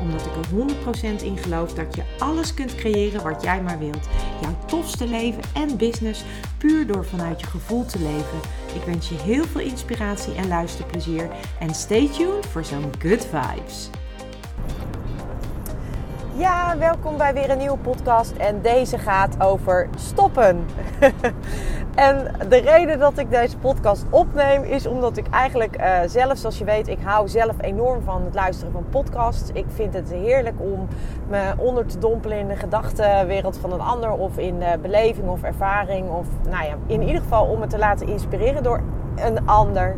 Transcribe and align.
Omdat 0.00 0.26
ik 0.26 0.32
er 0.36 1.18
100% 1.20 1.22
in 1.22 1.36
geloof 1.36 1.74
dat 1.74 1.94
je 1.94 2.02
alles 2.18 2.54
kunt 2.54 2.74
creëren 2.74 3.22
wat 3.22 3.42
jij 3.42 3.62
maar 3.62 3.78
wilt. 3.78 4.08
Jouw 4.40 4.56
tofste 4.66 5.06
leven 5.06 5.42
en 5.54 5.76
business 5.76 6.24
puur 6.58 6.86
door 6.86 7.04
vanuit 7.04 7.40
je 7.40 7.46
gevoel 7.46 7.84
te 7.84 7.98
leven. 7.98 8.38
Ik 8.74 8.82
wens 8.82 9.08
je 9.08 9.14
heel 9.14 9.44
veel 9.44 9.60
inspiratie 9.60 10.34
en 10.34 10.48
luisterplezier. 10.48 11.28
En 11.58 11.74
stay 11.74 12.08
tuned 12.08 12.46
voor 12.46 12.64
zo'n 12.64 12.92
good 12.98 13.26
vibes. 13.26 13.90
Ja, 16.36 16.78
welkom 16.78 17.16
bij 17.16 17.34
weer 17.34 17.50
een 17.50 17.58
nieuwe 17.58 17.78
podcast. 17.78 18.32
En 18.32 18.62
deze 18.62 18.98
gaat 18.98 19.40
over 19.40 19.88
stoppen. 19.96 20.66
en 21.94 22.26
de 22.48 22.56
reden 22.56 22.98
dat 22.98 23.18
ik 23.18 23.30
deze 23.30 23.56
podcast 23.56 24.04
opneem 24.10 24.62
is 24.62 24.86
omdat 24.86 25.16
ik 25.16 25.26
eigenlijk 25.30 25.80
uh, 25.80 25.98
zelf, 26.06 26.38
zoals 26.38 26.58
je 26.58 26.64
weet, 26.64 26.88
ik 26.88 26.98
hou 27.02 27.28
zelf 27.28 27.54
enorm 27.60 28.02
van 28.02 28.24
het 28.24 28.34
luisteren 28.34 28.72
van 28.72 28.84
podcasts. 28.90 29.50
Ik 29.52 29.66
vind 29.74 29.94
het 29.94 30.10
heerlijk 30.10 30.60
om 30.60 30.88
me 31.28 31.52
onder 31.56 31.86
te 31.86 31.98
dompelen 31.98 32.38
in 32.38 32.48
de 32.48 32.56
gedachtenwereld 32.56 33.58
van 33.58 33.72
een 33.72 33.80
ander 33.80 34.10
of 34.10 34.38
in 34.38 34.58
de 34.58 34.78
beleving 34.82 35.28
of 35.28 35.42
ervaring. 35.42 36.08
Of 36.08 36.26
nou 36.50 36.64
ja, 36.64 36.74
in 36.86 37.02
ieder 37.02 37.22
geval 37.22 37.46
om 37.46 37.58
me 37.58 37.66
te 37.66 37.78
laten 37.78 38.08
inspireren 38.08 38.62
door 38.62 38.80
een 39.16 39.46
ander. 39.46 39.96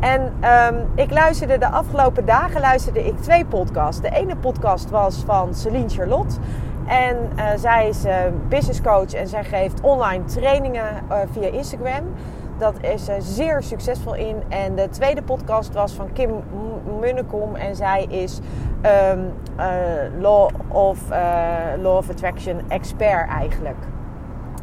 En 0.00 0.32
um, 0.70 0.88
ik 0.94 1.10
luisterde 1.10 1.58
de 1.58 1.68
afgelopen 1.68 2.26
dagen 2.26 2.60
luisterde 2.60 3.06
ik 3.06 3.20
twee 3.20 3.44
podcasts. 3.44 4.00
De 4.00 4.10
ene 4.10 4.36
podcast 4.36 4.90
was 4.90 5.22
van 5.26 5.54
Celine 5.54 5.88
Charlotte. 5.88 6.36
En 6.86 7.16
uh, 7.36 7.44
zij 7.56 7.88
is 7.88 8.04
uh, 8.04 8.14
business 8.48 8.80
coach 8.80 9.14
en 9.14 9.28
zij 9.28 9.44
geeft 9.44 9.80
online 9.80 10.24
trainingen 10.24 10.84
uh, 11.10 11.18
via 11.32 11.48
Instagram. 11.48 12.04
Dat 12.58 12.74
is 12.80 13.04
ze 13.04 13.16
zeer 13.18 13.62
succesvol 13.62 14.14
in. 14.14 14.36
En 14.48 14.74
de 14.74 14.88
tweede 14.88 15.22
podcast 15.22 15.72
was 15.72 15.92
van 15.92 16.12
Kim 16.12 16.42
Munnekom. 17.00 17.54
En 17.54 17.76
zij 17.76 18.04
is 18.04 18.40
um, 19.12 19.32
law, 20.20 20.50
of, 20.68 20.98
law 21.80 21.96
of 21.96 22.10
Attraction 22.10 22.60
expert 22.68 23.28
eigenlijk. 23.28 23.76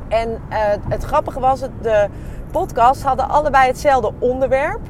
En 0.08 0.42
het 0.90 1.03
grappige 1.03 1.40
was, 1.40 1.59
de 1.59 2.08
podcasts 2.52 3.03
hadden 3.03 3.30
allebei 3.30 3.67
hetzelfde 3.67 4.12
onderwerp. 4.20 4.81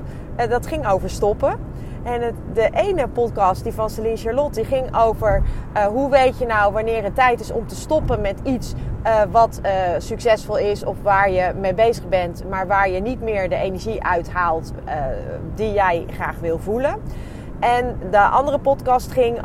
Dat 0.50 0.68
ging 0.68 0.88
over 0.88 1.10
stoppen. 1.10 1.69
En 2.04 2.36
de 2.54 2.70
ene 2.74 3.08
podcast, 3.08 3.64
die 3.64 3.74
van 3.74 3.90
Celine 3.90 4.18
Charlotte, 4.18 4.62
die 4.62 4.66
ging 4.70 4.98
over 4.98 5.44
uh, 5.78 5.86
hoe 5.86 6.10
weet 6.10 6.38
je 6.38 6.46
nou 6.46 6.74
wanneer 6.74 7.04
het 7.04 7.16
tijd 7.16 7.40
is 7.40 7.52
om 7.52 7.68
te 7.68 7.76
stoppen 7.76 8.22
met 8.22 8.40
iets 8.44 8.74
uh, 9.06 9.22
wat 9.32 9.62
succesvol 9.98 10.58
is 10.58 10.84
of 10.84 10.96
waar 11.02 11.32
je 11.32 11.52
mee 11.60 11.74
bezig 11.74 12.08
bent, 12.08 12.44
maar 12.50 12.68
waar 12.68 12.90
je 12.90 13.00
niet 13.00 13.22
meer 13.22 13.50
de 13.50 13.56
energie 13.56 14.04
uithaalt 14.04 14.72
die 15.56 15.74
jij 15.74 16.06
graag 16.12 16.40
wil 16.40 16.60
voelen. 16.60 17.02
En 17.60 18.00
de 18.12 18.20
andere 18.20 18.60
podcast 18.60 19.12
ging, 19.12 19.40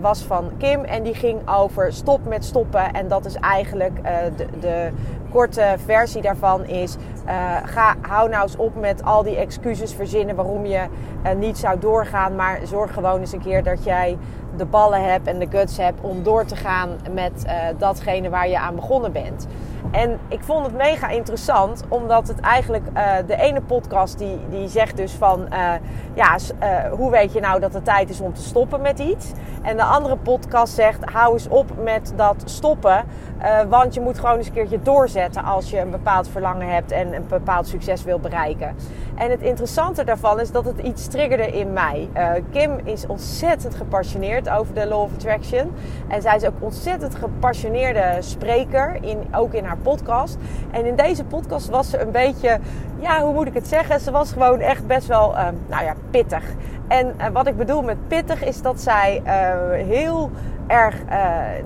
was 0.00 0.22
van 0.22 0.50
Kim 0.58 0.84
en 0.84 1.02
die 1.02 1.14
ging 1.14 1.48
over 1.48 1.92
stop 1.92 2.24
met 2.28 2.44
stoppen. 2.44 2.92
En 2.92 3.08
dat 3.08 3.24
is 3.24 3.34
eigenlijk 3.34 4.02
de, 4.36 4.46
de 4.60 4.90
korte 5.34 5.74
versie 5.84 6.22
daarvan 6.22 6.64
is: 6.64 6.96
uh, 7.26 7.56
ga, 7.64 7.94
hou 8.00 8.28
nou 8.28 8.42
eens 8.42 8.56
op 8.56 8.80
met 8.80 9.04
al 9.04 9.22
die 9.22 9.36
excuses 9.36 9.94
verzinnen 9.94 10.36
waarom 10.36 10.66
je 10.66 10.82
uh, 11.24 11.32
niet 11.32 11.58
zou 11.58 11.78
doorgaan. 11.78 12.34
Maar 12.34 12.60
zorg 12.64 12.92
gewoon 12.92 13.20
eens 13.20 13.32
een 13.32 13.42
keer 13.42 13.62
dat 13.62 13.84
jij 13.84 14.18
de 14.56 14.64
ballen 14.64 15.10
hebt 15.10 15.26
en 15.26 15.38
de 15.38 15.46
guts 15.50 15.76
hebt 15.76 16.00
om 16.00 16.22
door 16.22 16.44
te 16.44 16.56
gaan 16.56 16.88
met 17.10 17.44
uh, 17.46 17.52
datgene 17.78 18.28
waar 18.28 18.48
je 18.48 18.58
aan 18.58 18.74
begonnen 18.74 19.12
bent. 19.12 19.46
En 19.90 20.18
ik 20.28 20.42
vond 20.42 20.66
het 20.66 20.76
mega 20.76 21.08
interessant, 21.08 21.82
omdat 21.88 22.28
het 22.28 22.40
eigenlijk 22.40 22.84
uh, 22.96 23.12
de 23.26 23.36
ene 23.36 23.60
podcast 23.60 24.18
die, 24.18 24.38
die 24.48 24.68
zegt 24.68 24.96
dus 24.96 25.12
van, 25.12 25.46
uh, 25.52 25.72
ja, 26.14 26.36
uh, 26.62 26.92
hoe 26.92 27.10
weet 27.10 27.32
je 27.32 27.40
nou 27.40 27.60
dat 27.60 27.74
het 27.74 27.84
tijd 27.84 28.10
is 28.10 28.20
om 28.20 28.34
te 28.34 28.42
stoppen 28.42 28.80
met 28.80 28.98
iets? 28.98 29.32
En 29.62 29.76
de 29.76 29.82
andere 29.82 30.16
podcast 30.16 30.74
zegt, 30.74 31.04
hou 31.04 31.32
eens 31.32 31.48
op 31.48 31.70
met 31.82 32.12
dat 32.16 32.42
stoppen, 32.44 33.04
want 33.68 33.94
je 33.94 34.00
moet 34.00 34.18
gewoon 34.18 34.36
eens 34.36 34.46
een 34.46 34.52
keertje 34.52 34.82
doorzetten 34.82 35.44
als 35.44 35.70
je 35.70 35.80
een 35.80 35.90
bepaald 35.90 36.28
verlangen 36.28 36.68
hebt 36.68 36.90
en 36.90 37.14
een 37.14 37.26
bepaald 37.28 37.68
succes 37.68 38.04
wil 38.04 38.18
bereiken. 38.18 38.76
En 39.14 39.30
het 39.30 39.42
interessante 39.42 40.04
daarvan 40.04 40.40
is 40.40 40.50
dat 40.50 40.64
het 40.64 40.78
iets 40.78 41.06
triggerde 41.06 41.46
in 41.46 41.72
mij. 41.72 42.08
Kim 42.50 42.78
is 42.84 43.06
ontzettend 43.06 43.74
gepassioneerd 43.74 44.48
over 44.48 44.74
de 44.74 44.86
Law 44.86 45.00
of 45.00 45.12
Attraction. 45.14 45.72
En 46.08 46.22
zij 46.22 46.36
is 46.36 46.44
ook 46.44 46.54
ontzettend 46.58 47.14
gepassioneerde 47.14 48.16
spreker, 48.18 48.98
in, 49.00 49.18
ook 49.32 49.52
in 49.52 49.64
haar 49.64 49.76
podcast. 49.76 50.36
En 50.70 50.86
in 50.86 50.96
deze 50.96 51.24
podcast 51.24 51.68
was 51.68 51.90
ze 51.90 51.98
een 51.98 52.10
beetje, 52.10 52.58
ja, 52.98 53.22
hoe 53.22 53.32
moet 53.32 53.46
ik 53.46 53.54
het 53.54 53.68
zeggen? 53.68 54.00
Ze 54.00 54.10
was 54.10 54.32
gewoon 54.32 54.60
echt 54.60 54.86
best 54.86 55.06
wel, 55.06 55.32
uh, 55.32 55.46
nou 55.68 55.84
ja, 55.84 55.94
pittig. 56.10 56.44
En 56.88 57.14
uh, 57.18 57.26
wat 57.32 57.46
ik 57.46 57.56
bedoel 57.56 57.82
met 57.82 58.08
pittig 58.08 58.44
is 58.44 58.62
dat 58.62 58.80
zij 58.80 59.22
heel 59.86 60.30
erg 60.66 60.96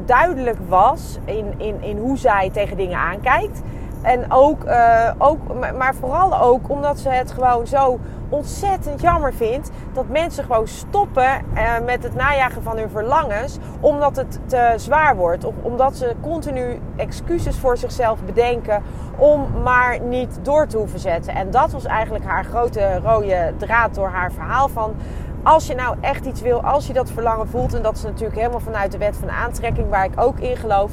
duidelijk 0.06 0.56
was 0.68 1.18
in, 1.24 1.54
in, 1.56 1.82
in 1.82 1.98
hoe 1.98 2.18
zij 2.18 2.50
tegen 2.52 2.76
dingen 2.76 2.98
aankijkt. 2.98 3.62
En 4.02 4.32
ook, 4.32 4.64
uh, 4.64 5.10
ook, 5.18 5.38
maar 5.76 5.94
vooral 5.94 6.40
ook 6.40 6.70
omdat 6.70 6.98
ze 6.98 7.08
het 7.08 7.32
gewoon 7.32 7.66
zo 7.66 7.98
ontzettend 8.28 9.00
jammer 9.00 9.34
vindt 9.34 9.70
dat 9.92 10.08
mensen 10.08 10.44
gewoon 10.44 10.68
stoppen 10.68 11.44
uh, 11.54 11.72
met 11.84 12.02
het 12.02 12.14
najagen 12.14 12.62
van 12.62 12.76
hun 12.76 12.90
verlangens 12.90 13.58
omdat 13.80 14.16
het 14.16 14.38
te 14.46 14.72
zwaar 14.76 15.16
wordt. 15.16 15.44
Of 15.44 15.54
omdat 15.62 15.96
ze 15.96 16.14
continu 16.20 16.80
excuses 16.96 17.58
voor 17.58 17.76
zichzelf 17.76 18.18
bedenken 18.22 18.82
om 19.16 19.46
maar 19.62 20.00
niet 20.00 20.38
door 20.42 20.66
te 20.66 20.76
hoeven 20.76 20.98
zetten. 20.98 21.34
En 21.34 21.50
dat 21.50 21.72
was 21.72 21.84
eigenlijk 21.84 22.24
haar 22.24 22.44
grote 22.44 23.00
rode 23.04 23.52
draad 23.56 23.94
door 23.94 24.08
haar 24.08 24.32
verhaal 24.32 24.68
van 24.68 24.94
als 25.42 25.66
je 25.66 25.74
nou 25.74 25.96
echt 26.00 26.26
iets 26.26 26.40
wil, 26.40 26.62
als 26.62 26.86
je 26.86 26.92
dat 26.92 27.10
verlangen 27.10 27.48
voelt, 27.48 27.74
en 27.74 27.82
dat 27.82 27.96
is 27.96 28.02
natuurlijk 28.02 28.38
helemaal 28.38 28.60
vanuit 28.60 28.92
de 28.92 28.98
wet 28.98 29.16
van 29.16 29.30
aantrekking, 29.30 29.88
waar 29.88 30.04
ik 30.04 30.20
ook 30.20 30.38
in 30.38 30.56
geloof, 30.56 30.92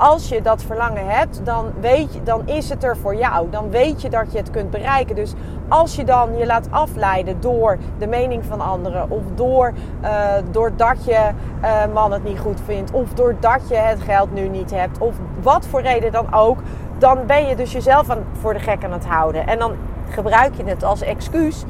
als 0.00 0.28
je 0.28 0.42
dat 0.42 0.62
verlangen 0.62 1.06
hebt, 1.06 1.40
dan, 1.44 1.72
weet 1.80 2.14
je, 2.14 2.22
dan 2.22 2.48
is 2.48 2.68
het 2.68 2.84
er 2.84 2.96
voor 2.96 3.14
jou. 3.14 3.50
Dan 3.50 3.70
weet 3.70 4.02
je 4.02 4.10
dat 4.10 4.32
je 4.32 4.38
het 4.38 4.50
kunt 4.50 4.70
bereiken. 4.70 5.14
Dus 5.14 5.34
als 5.68 5.96
je 5.96 6.04
dan 6.04 6.36
je 6.36 6.46
laat 6.46 6.68
afleiden 6.70 7.40
door 7.40 7.78
de 7.98 8.06
mening 8.06 8.44
van 8.44 8.60
anderen, 8.60 9.10
of 9.10 9.22
door, 9.34 9.72
uh, 10.02 10.32
doordat 10.50 11.04
je 11.04 11.30
uh, 11.62 11.94
man 11.94 12.12
het 12.12 12.24
niet 12.24 12.38
goed 12.38 12.60
vindt, 12.64 12.92
of 12.92 13.12
doordat 13.12 13.68
je 13.68 13.76
het 13.76 14.00
geld 14.00 14.32
nu 14.32 14.48
niet 14.48 14.70
hebt, 14.70 14.98
of 14.98 15.14
wat 15.42 15.66
voor 15.66 15.80
reden 15.80 16.12
dan 16.12 16.34
ook, 16.34 16.58
dan 16.98 17.18
ben 17.26 17.46
je 17.46 17.56
dus 17.56 17.72
jezelf 17.72 18.10
aan, 18.10 18.24
voor 18.40 18.52
de 18.52 18.60
gek 18.60 18.84
aan 18.84 18.92
het 18.92 19.06
houden. 19.06 19.46
En 19.46 19.58
dan 19.58 19.72
gebruik 20.08 20.54
je 20.54 20.64
het 20.64 20.84
als 20.84 21.02
excuus 21.02 21.64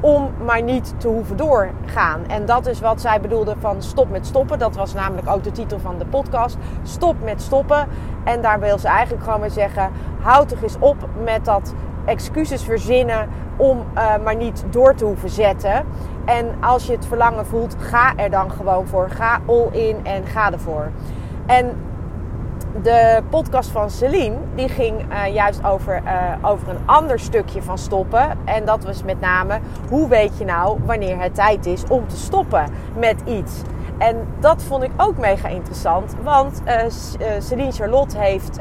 om 0.00 0.30
maar 0.44 0.62
niet 0.62 0.94
te 1.00 1.08
hoeven 1.08 1.36
doorgaan. 1.36 2.26
En 2.26 2.46
dat 2.46 2.66
is 2.66 2.80
wat 2.80 3.00
zij 3.00 3.20
bedoelde 3.20 3.54
van 3.58 3.82
stop 3.82 4.10
met 4.10 4.26
stoppen. 4.26 4.58
Dat 4.58 4.76
was 4.76 4.94
namelijk 4.94 5.28
ook 5.28 5.44
de 5.44 5.52
titel 5.52 5.78
van 5.78 5.98
de 5.98 6.06
podcast. 6.06 6.56
Stop 6.82 7.14
met 7.22 7.42
stoppen. 7.42 7.88
En 8.24 8.40
daar 8.40 8.60
wil 8.60 8.78
ze 8.78 8.88
eigenlijk 8.88 9.24
gewoon 9.24 9.40
mee 9.40 9.50
zeggen: 9.50 9.90
houd 10.20 10.48
toch 10.48 10.62
eens 10.62 10.76
op 10.78 10.96
met 11.24 11.44
dat 11.44 11.74
excuses 12.04 12.62
verzinnen 12.62 13.28
om 13.56 13.78
uh, 13.94 14.14
maar 14.24 14.36
niet 14.36 14.64
door 14.70 14.94
te 14.94 15.04
hoeven 15.04 15.30
zetten. 15.30 15.84
En 16.24 16.54
als 16.60 16.86
je 16.86 16.92
het 16.92 17.06
verlangen 17.06 17.46
voelt, 17.46 17.76
ga 17.78 18.16
er 18.16 18.30
dan 18.30 18.50
gewoon 18.50 18.86
voor. 18.86 19.10
Ga 19.10 19.40
all 19.46 19.68
in 19.70 19.96
en 20.02 20.26
ga 20.26 20.52
ervoor. 20.52 20.90
En 21.46 21.72
de 22.82 23.22
podcast 23.30 23.70
van 23.70 23.90
Celine, 23.90 24.36
die 24.54 24.68
ging 24.68 25.12
uh, 25.12 25.34
juist 25.34 25.64
over, 25.64 26.02
uh, 26.04 26.50
over 26.50 26.68
een 26.68 26.86
ander 26.86 27.18
stukje 27.18 27.62
van 27.62 27.78
stoppen. 27.78 28.38
En 28.44 28.64
dat 28.64 28.84
was 28.84 29.02
met 29.02 29.20
name, 29.20 29.58
hoe 29.88 30.08
weet 30.08 30.38
je 30.38 30.44
nou 30.44 30.78
wanneer 30.84 31.20
het 31.20 31.34
tijd 31.34 31.66
is 31.66 31.82
om 31.88 32.08
te 32.08 32.16
stoppen 32.16 32.64
met 32.98 33.16
iets? 33.24 33.60
En 33.98 34.16
dat 34.40 34.62
vond 34.62 34.82
ik 34.82 34.90
ook 34.96 35.18
mega 35.18 35.48
interessant, 35.48 36.14
want 36.22 36.62
uh, 36.66 36.74
Celine 37.38 37.72
Charlotte 37.72 38.18
heeft, 38.18 38.58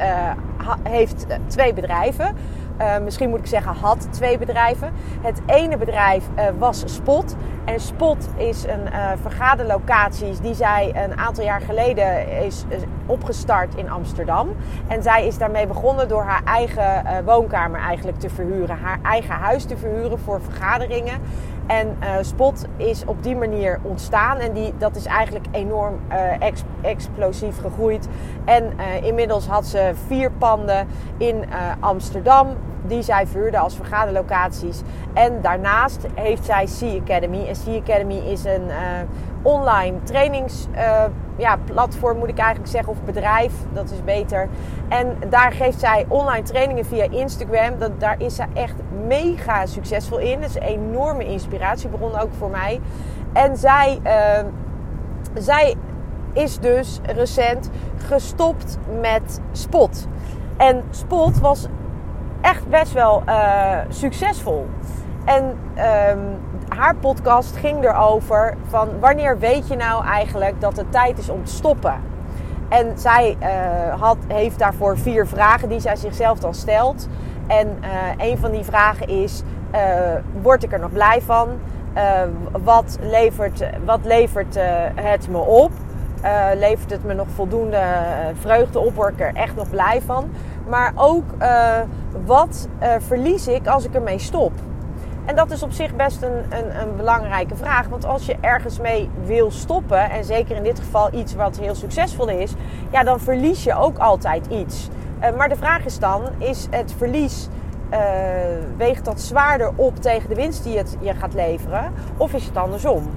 heeft 0.83 1.25
twee 1.47 1.73
bedrijven. 1.73 2.35
Uh, 2.81 2.97
misschien 2.97 3.29
moet 3.29 3.39
ik 3.39 3.47
zeggen 3.47 3.73
had 3.73 4.07
twee 4.11 4.37
bedrijven. 4.37 4.91
Het 5.21 5.41
ene 5.45 5.77
bedrijf 5.77 6.23
uh, 6.37 6.45
was 6.57 6.83
Spot. 6.85 7.35
En 7.65 7.79
Spot 7.79 8.27
is 8.35 8.63
een 8.63 8.85
uh, 8.93 9.11
vergaderlocatie 9.21 10.39
die 10.41 10.53
zij 10.53 10.91
een 10.95 11.17
aantal 11.17 11.43
jaar 11.43 11.61
geleden 11.61 12.31
is, 12.31 12.65
is, 12.67 12.81
opgestart 13.05 13.75
in 13.75 13.89
Amsterdam. 13.89 14.55
En 14.87 15.03
zij 15.03 15.27
is 15.27 15.37
daarmee 15.37 15.67
begonnen 15.67 16.07
door 16.07 16.23
haar 16.23 16.41
eigen 16.45 17.03
woonkamer 17.25 17.79
eigenlijk 17.79 18.19
te 18.19 18.29
verhuren. 18.29 18.77
Haar 18.77 18.99
eigen 19.03 19.35
huis 19.35 19.63
te 19.65 19.77
verhuren 19.77 20.19
voor 20.19 20.41
vergaderingen. 20.41 21.21
En 21.67 21.97
uh, 22.03 22.09
Spot 22.21 22.65
is 22.77 23.05
op 23.05 23.23
die 23.23 23.35
manier 23.35 23.79
ontstaan. 23.81 24.37
En 24.37 24.53
die, 24.53 24.73
dat 24.77 24.95
is 24.95 25.05
eigenlijk 25.05 25.45
enorm 25.51 25.99
ex, 26.39 26.63
explosief 26.81 27.61
gegroeid. 27.61 28.07
En 28.45 28.63
uh, 28.63 29.03
inmiddels 29.03 29.47
had 29.47 29.65
ze 29.65 29.91
vier 30.07 30.31
panden 30.31 30.87
in 31.17 31.45
Amsterdam. 31.79 32.47
Die 32.87 33.01
zij 33.01 33.27
vuurde 33.27 33.57
als 33.57 33.75
vergaderlocaties. 33.75 34.81
En 35.13 35.41
daarnaast 35.41 36.05
heeft 36.13 36.45
zij 36.45 36.65
Sea 36.65 36.99
Academy. 36.99 37.45
En 37.47 37.55
Sea 37.55 37.77
Academy 37.77 38.17
is 38.17 38.43
een 38.45 38.69
online 39.45 40.03
trainingsplatform, 40.03 41.13
ja, 41.37 41.57
platform 41.65 42.17
moet 42.17 42.29
ik 42.29 42.37
eigenlijk 42.37 42.71
zeggen. 42.71 42.91
Of 42.91 43.01
bedrijf, 43.01 43.53
dat 43.73 43.91
is 43.91 44.03
beter. 44.03 44.47
En 44.89 45.17
daar 45.29 45.51
geeft 45.51 45.79
zij 45.79 46.05
online 46.07 46.43
trainingen 46.43 46.85
via 46.85 47.03
Instagram. 47.09 47.79
Dat, 47.79 47.99
daar 47.99 48.15
is 48.17 48.35
zij 48.35 48.47
echt 48.53 48.75
mega 49.07 49.65
succesvol 49.65 50.17
in. 50.17 50.41
Dat 50.41 50.49
is 50.49 50.55
een 50.55 50.61
enorme 50.61 51.25
inspiratiebron 51.25 52.19
ook 52.19 52.33
voor 52.37 52.49
mij. 52.49 52.81
En 53.33 53.57
zij, 53.57 53.99
uh, 54.03 54.45
zij 55.33 55.75
is 56.33 56.59
dus 56.59 56.99
recent 57.03 57.69
gestopt 57.97 58.77
met 59.01 59.41
Spot. 59.51 60.07
En 60.57 60.83
Spot 60.89 61.39
was 61.39 61.67
echt 62.41 62.67
best 62.67 62.93
wel 62.93 63.23
uh, 63.27 63.77
succesvol. 63.89 64.65
En 65.25 65.57
um, 66.09 66.39
haar 66.75 66.95
podcast 66.95 67.55
ging 67.55 67.83
erover 67.83 68.57
van 68.67 68.99
wanneer 68.99 69.39
weet 69.39 69.67
je 69.67 69.75
nou 69.75 70.05
eigenlijk 70.05 70.61
dat 70.61 70.77
het 70.77 70.91
tijd 70.91 71.17
is 71.17 71.29
om 71.29 71.43
te 71.43 71.51
stoppen. 71.51 71.93
En 72.69 72.91
zij 72.95 73.37
uh, 73.41 74.01
had, 74.01 74.17
heeft 74.27 74.59
daarvoor 74.59 74.97
vier 74.97 75.27
vragen 75.27 75.69
die 75.69 75.79
zij 75.79 75.95
zichzelf 75.95 76.39
dan 76.39 76.53
stelt. 76.53 77.07
En 77.47 77.67
uh, 77.81 78.27
een 78.27 78.37
van 78.37 78.51
die 78.51 78.63
vragen 78.63 79.07
is: 79.07 79.43
uh, 79.73 79.79
word 80.41 80.63
ik 80.63 80.73
er 80.73 80.79
nog 80.79 80.91
blij 80.91 81.21
van? 81.21 81.49
wat 82.63 82.97
levert, 83.01 83.63
wat 83.85 83.99
levert 84.03 84.57
het 84.95 85.29
me 85.29 85.37
op? 85.37 85.71
levert 86.55 86.91
het 86.91 87.03
me 87.03 87.13
nog 87.13 87.27
voldoende 87.35 87.81
vreugde 88.39 88.79
op? 88.79 88.95
Word 88.95 89.13
ik 89.13 89.19
er 89.19 89.33
echt 89.33 89.55
nog 89.55 89.69
blij 89.69 90.01
van? 90.05 90.29
Maar 90.67 90.91
ook 90.95 91.23
wat 92.25 92.67
verlies 92.99 93.47
ik 93.47 93.67
als 93.67 93.85
ik 93.85 93.93
ermee 93.93 94.19
stop? 94.19 94.51
En 95.25 95.35
dat 95.35 95.51
is 95.51 95.63
op 95.63 95.71
zich 95.71 95.95
best 95.95 96.21
een, 96.21 96.43
een, 96.49 96.81
een, 96.81 96.95
belangrijke 96.95 97.55
vraag. 97.55 97.87
Want 97.87 98.05
als 98.05 98.25
je 98.25 98.35
ergens 98.41 98.79
mee 98.79 99.09
wil 99.23 99.51
stoppen, 99.51 100.09
en 100.09 100.23
zeker 100.23 100.55
in 100.55 100.63
dit 100.63 100.79
geval 100.79 101.13
iets 101.13 101.35
wat 101.35 101.57
heel 101.59 101.75
succesvol 101.75 102.27
is, 102.27 102.53
ja, 102.91 103.03
dan 103.03 103.19
verlies 103.19 103.63
je 103.63 103.75
ook 103.75 103.97
altijd 103.97 104.45
iets. 104.47 104.87
Uh, 105.23 105.35
maar 105.35 105.49
de 105.49 105.55
vraag 105.55 105.85
is 105.85 105.99
dan: 105.99 106.21
is 106.37 106.67
het 106.69 106.93
verlies. 106.97 107.47
Uh, 107.91 107.99
weegt 108.77 109.05
dat 109.05 109.21
zwaarder 109.21 109.71
op 109.75 110.01
tegen 110.01 110.29
de 110.29 110.35
winst 110.35 110.63
die 110.63 110.77
het 110.77 110.97
je 110.99 111.13
gaat 111.13 111.33
leveren? 111.33 111.93
Of 112.17 112.33
is 112.33 112.45
het 112.45 112.57
andersom? 112.57 113.09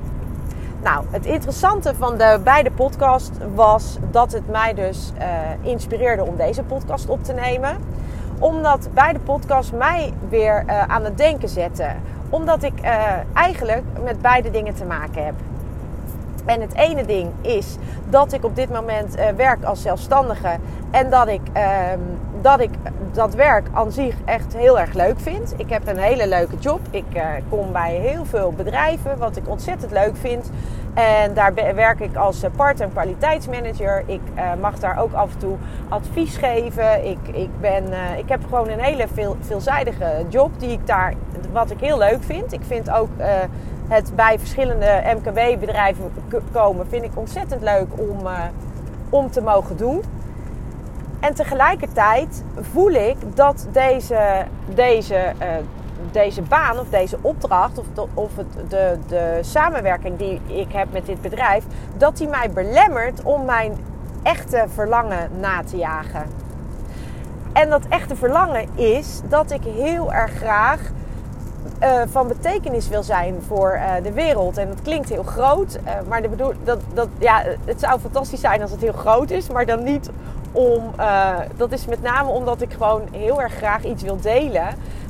Nou, 0.82 1.04
het 1.10 1.26
interessante 1.26 1.94
van 1.94 2.18
de 2.18 2.40
beide 2.44 2.70
podcasts 2.70 3.38
was 3.54 3.98
dat 4.10 4.32
het 4.32 4.48
mij 4.48 4.74
dus 4.74 5.12
uh, 5.18 5.24
inspireerde 5.70 6.24
om 6.24 6.36
deze 6.36 6.62
podcast 6.62 7.08
op 7.08 7.24
te 7.24 7.32
nemen 7.32 7.76
omdat 8.38 8.88
beide 8.94 9.18
podcasts 9.18 9.72
mij 9.72 10.12
weer 10.28 10.64
uh, 10.66 10.82
aan 10.82 11.04
het 11.04 11.18
denken 11.18 11.48
zetten. 11.48 11.96
Omdat 12.30 12.62
ik 12.62 12.72
uh, 12.82 13.12
eigenlijk 13.32 13.82
met 14.04 14.22
beide 14.22 14.50
dingen 14.50 14.74
te 14.74 14.84
maken 14.84 15.24
heb. 15.24 15.34
En 16.44 16.60
het 16.60 16.74
ene 16.74 17.04
ding 17.04 17.30
is 17.40 17.76
dat 18.08 18.32
ik 18.32 18.44
op 18.44 18.56
dit 18.56 18.70
moment 18.70 19.16
uh, 19.16 19.28
werk 19.36 19.64
als 19.64 19.82
zelfstandige. 19.82 20.56
En 20.90 21.10
dat 21.10 21.28
ik, 21.28 21.40
ehm, 21.52 21.98
dat 22.40 22.60
ik 22.60 22.70
dat 23.12 23.34
werk 23.34 23.66
aan 23.72 23.92
zich 23.92 24.14
echt 24.24 24.56
heel 24.56 24.78
erg 24.78 24.92
leuk 24.92 25.20
vind. 25.20 25.54
Ik 25.56 25.70
heb 25.70 25.88
een 25.88 25.98
hele 25.98 26.28
leuke 26.28 26.56
job. 26.58 26.80
Ik 26.90 27.04
kom 27.48 27.72
bij 27.72 27.94
heel 27.94 28.24
veel 28.24 28.52
bedrijven, 28.56 29.18
wat 29.18 29.36
ik 29.36 29.48
ontzettend 29.48 29.92
leuk 29.92 30.16
vind. 30.16 30.50
En 30.94 31.34
daar 31.34 31.54
werk 31.74 32.00
ik 32.00 32.16
als 32.16 32.42
eh, 32.42 32.50
part- 32.56 32.82
kwaliteitsmanager. 32.92 34.02
Ik 34.06 34.20
uh, 34.36 34.42
mag 34.60 34.78
daar 34.78 34.98
ook 34.98 35.12
af 35.12 35.32
en 35.32 35.38
toe 35.38 35.56
advies 35.88 36.36
geven. 36.36 37.06
Ik, 37.06 37.18
ik, 37.32 37.60
ben, 37.60 37.84
uh, 37.90 38.18
ik 38.18 38.28
heb 38.28 38.44
gewoon 38.44 38.68
een 38.68 38.80
hele 38.80 39.06
veel, 39.14 39.36
veelzijdige 39.40 40.24
job 40.28 40.50
die 40.58 40.70
ik 40.70 40.86
daar, 40.86 41.14
wat 41.52 41.70
ik 41.70 41.80
heel 41.80 41.98
leuk 41.98 42.22
vind. 42.22 42.52
Ik 42.52 42.62
vind 42.66 42.90
ook 42.90 43.08
het 43.88 44.12
bij 44.16 44.38
verschillende 44.38 45.02
MKB-bedrijven 45.16 46.12
komen, 46.52 46.86
vind 46.88 47.04
ik 47.04 47.10
ontzettend 47.14 47.62
leuk 47.62 47.88
om, 47.96 48.18
om 49.10 49.30
te 49.30 49.42
mogen 49.42 49.76
doen. 49.76 50.02
En 51.20 51.34
tegelijkertijd 51.34 52.44
voel 52.60 52.90
ik 52.90 53.16
dat 53.34 53.66
deze, 53.72 54.44
deze 54.74 55.32
deze 56.12 56.42
baan 56.42 56.78
of 56.78 56.88
deze 56.88 57.18
opdracht 57.20 57.78
of, 57.78 57.86
de, 57.94 58.06
of 58.14 58.36
het, 58.36 58.70
de, 58.70 58.98
de 59.06 59.38
samenwerking 59.40 60.18
die 60.18 60.40
ik 60.46 60.72
heb 60.72 60.92
met 60.92 61.06
dit 61.06 61.20
bedrijf, 61.20 61.64
dat 61.96 62.16
die 62.16 62.28
mij 62.28 62.50
belemmert 62.50 63.22
om 63.22 63.44
mijn 63.44 63.76
echte 64.22 64.64
verlangen 64.74 65.30
na 65.40 65.62
te 65.62 65.76
jagen. 65.76 66.22
En 67.52 67.68
dat 67.68 67.82
echte 67.88 68.16
verlangen 68.16 68.68
is 68.74 69.20
dat 69.28 69.50
ik 69.50 69.62
heel 69.62 70.12
erg 70.12 70.32
graag 70.32 70.80
uh, 71.82 72.02
van 72.10 72.28
betekenis 72.28 72.88
wil 72.88 73.02
zijn 73.02 73.42
voor 73.46 73.74
uh, 73.74 73.92
de 74.02 74.12
wereld. 74.12 74.56
En 74.56 74.68
dat 74.68 74.82
klinkt 74.82 75.08
heel 75.08 75.22
groot, 75.22 75.78
uh, 75.84 75.92
maar 76.08 76.22
de 76.22 76.28
bedoel, 76.28 76.52
dat, 76.64 76.80
dat, 76.94 77.08
ja, 77.18 77.42
het 77.64 77.80
zou 77.80 78.00
fantastisch 78.00 78.40
zijn 78.40 78.62
als 78.62 78.70
het 78.70 78.80
heel 78.80 78.92
groot 78.92 79.30
is, 79.30 79.48
maar 79.48 79.66
dan 79.66 79.82
niet 79.82 80.10
om. 80.52 80.82
dat 81.56 81.72
is 81.72 81.86
met 81.86 82.02
name 82.02 82.30
omdat 82.30 82.60
ik 82.60 82.72
gewoon 82.72 83.02
heel 83.12 83.42
erg 83.42 83.52
graag 83.52 83.84
iets 83.84 84.02
wil 84.02 84.20
delen 84.20 84.66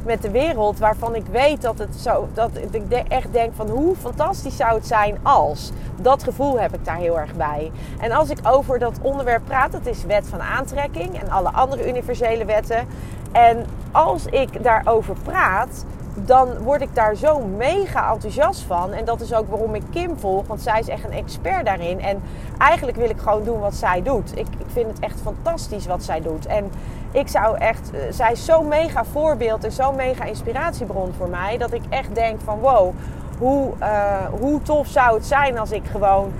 met 0.08 0.22
de 0.22 0.30
wereld 0.30 0.78
waarvan 0.78 1.14
ik 1.14 1.26
weet 1.30 1.62
dat 1.62 1.78
het 1.78 1.94
zo, 1.96 2.28
dat 2.34 2.50
ik 2.70 2.92
echt 3.08 3.32
denk 3.32 3.54
van 3.54 3.68
hoe 3.68 3.96
fantastisch 3.96 4.56
zou 4.56 4.74
het 4.74 4.86
zijn 4.86 5.18
als. 5.22 5.70
Dat 5.96 6.22
gevoel 6.22 6.60
heb 6.60 6.74
ik 6.74 6.84
daar 6.84 6.96
heel 6.96 7.18
erg 7.18 7.34
bij. 7.34 7.70
En 7.98 8.12
als 8.12 8.30
ik 8.30 8.38
over 8.42 8.78
dat 8.78 8.98
onderwerp 9.02 9.44
praat, 9.44 9.72
dat 9.72 9.86
is 9.86 10.04
wet 10.04 10.28
van 10.28 10.40
aantrekking 10.40 11.20
en 11.20 11.30
alle 11.30 11.52
andere 11.52 11.88
universele 11.88 12.44
wetten. 12.44 12.86
En 13.32 13.66
als 13.92 14.26
ik 14.26 14.62
daarover 14.62 15.14
praat, 15.22 15.84
dan 16.26 16.58
word 16.58 16.80
ik 16.80 16.94
daar 16.94 17.14
zo 17.14 17.38
mega 17.38 18.12
enthousiast 18.12 18.62
van. 18.62 18.92
En 18.92 19.04
dat 19.04 19.20
is 19.20 19.34
ook 19.34 19.48
waarom 19.48 19.74
ik 19.74 19.82
Kim 19.90 20.18
volg, 20.18 20.46
want 20.46 20.62
zij 20.62 20.80
is 20.80 20.88
echt 20.88 21.04
een 21.04 21.12
expert 21.12 21.64
daarin. 21.64 22.00
En 22.00 22.22
eigenlijk 22.58 22.98
wil 22.98 23.10
ik 23.10 23.18
gewoon 23.18 23.44
doen 23.44 23.60
wat 23.60 23.74
zij 23.74 24.02
doet. 24.02 24.38
Ik, 24.38 24.46
ik 24.58 24.66
vind 24.72 24.86
het 24.86 24.98
echt 24.98 25.20
fantastisch 25.20 25.86
wat 25.86 26.04
zij 26.04 26.20
doet. 26.20 26.46
En 26.46 26.70
ik 27.10 27.28
zou 27.28 27.56
echt, 27.56 27.90
eh, 27.90 28.00
zij 28.10 28.32
is 28.32 28.44
zo'n 28.44 28.68
mega 28.68 29.04
voorbeeld 29.04 29.64
en 29.64 29.72
zo'n 29.72 29.96
mega 29.96 30.24
inspiratiebron 30.24 31.12
voor 31.16 31.28
mij. 31.28 31.58
Dat 31.58 31.72
ik 31.72 31.82
echt 31.88 32.14
denk 32.14 32.40
van 32.40 32.58
wow, 32.58 32.94
hoe, 33.38 33.72
uh, 33.80 34.16
hoe 34.40 34.62
tof 34.62 34.86
zou 34.86 35.14
het 35.14 35.26
zijn 35.26 35.58
als 35.58 35.70
ik 35.70 35.86
gewoon 35.86 36.32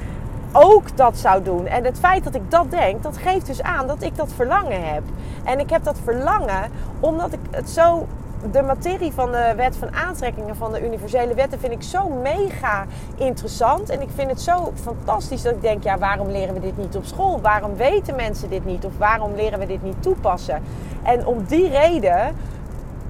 ook 0.53 0.97
dat 0.97 1.17
zou 1.17 1.43
doen. 1.43 1.67
En 1.67 1.85
het 1.85 1.99
feit 1.99 2.25
dat 2.25 2.35
ik 2.35 2.51
dat 2.51 2.71
denk, 2.71 3.03
dat 3.03 3.17
geeft 3.17 3.47
dus 3.47 3.63
aan 3.63 3.87
dat 3.87 4.03
ik 4.03 4.17
dat 4.17 4.33
verlangen 4.33 4.93
heb. 4.93 5.03
En 5.45 5.59
ik 5.61 5.71
heb 5.71 5.85
dat 5.85 5.99
verlangen 6.05 6.71
omdat 7.01 7.33
ik 7.33 7.41
het 7.51 7.71
zo 7.71 8.07
de 8.51 8.63
materie 8.63 9.13
van 9.13 9.33
de 9.33 9.53
wet 9.57 9.77
van 9.77 9.95
aantrekkingen 9.95 10.57
van 10.57 10.73
de 10.73 10.85
universele 10.87 11.35
wetten 11.35 11.59
vind 11.59 11.73
ik 11.73 11.83
zo 11.83 12.09
mega 12.09 12.85
interessant. 13.17 13.91
En 13.91 14.01
ik 14.01 14.09
vind 14.15 14.31
het 14.31 14.41
zo 14.41 14.73
fantastisch 14.75 15.43
dat 15.43 15.53
ik 15.53 15.63
denk, 15.63 15.83
ja, 15.83 15.99
waarom 15.99 16.31
leren 16.31 16.55
we 16.55 16.61
dit 16.61 16.77
niet 16.77 16.97
op 16.97 17.05
school? 17.05 17.41
Waarom 17.41 17.77
weten 17.77 18.17
mensen 18.17 18.51
dit 18.51 18.65
niet? 18.65 18.85
Of 18.85 18.99
waarom 18.99 19.35
leren 19.35 19.59
we 19.59 19.67
dit 19.67 19.83
niet 19.83 20.03
toepassen? 20.03 20.63
En 21.03 21.27
om 21.27 21.45
die 21.45 21.69
reden 21.69 22.35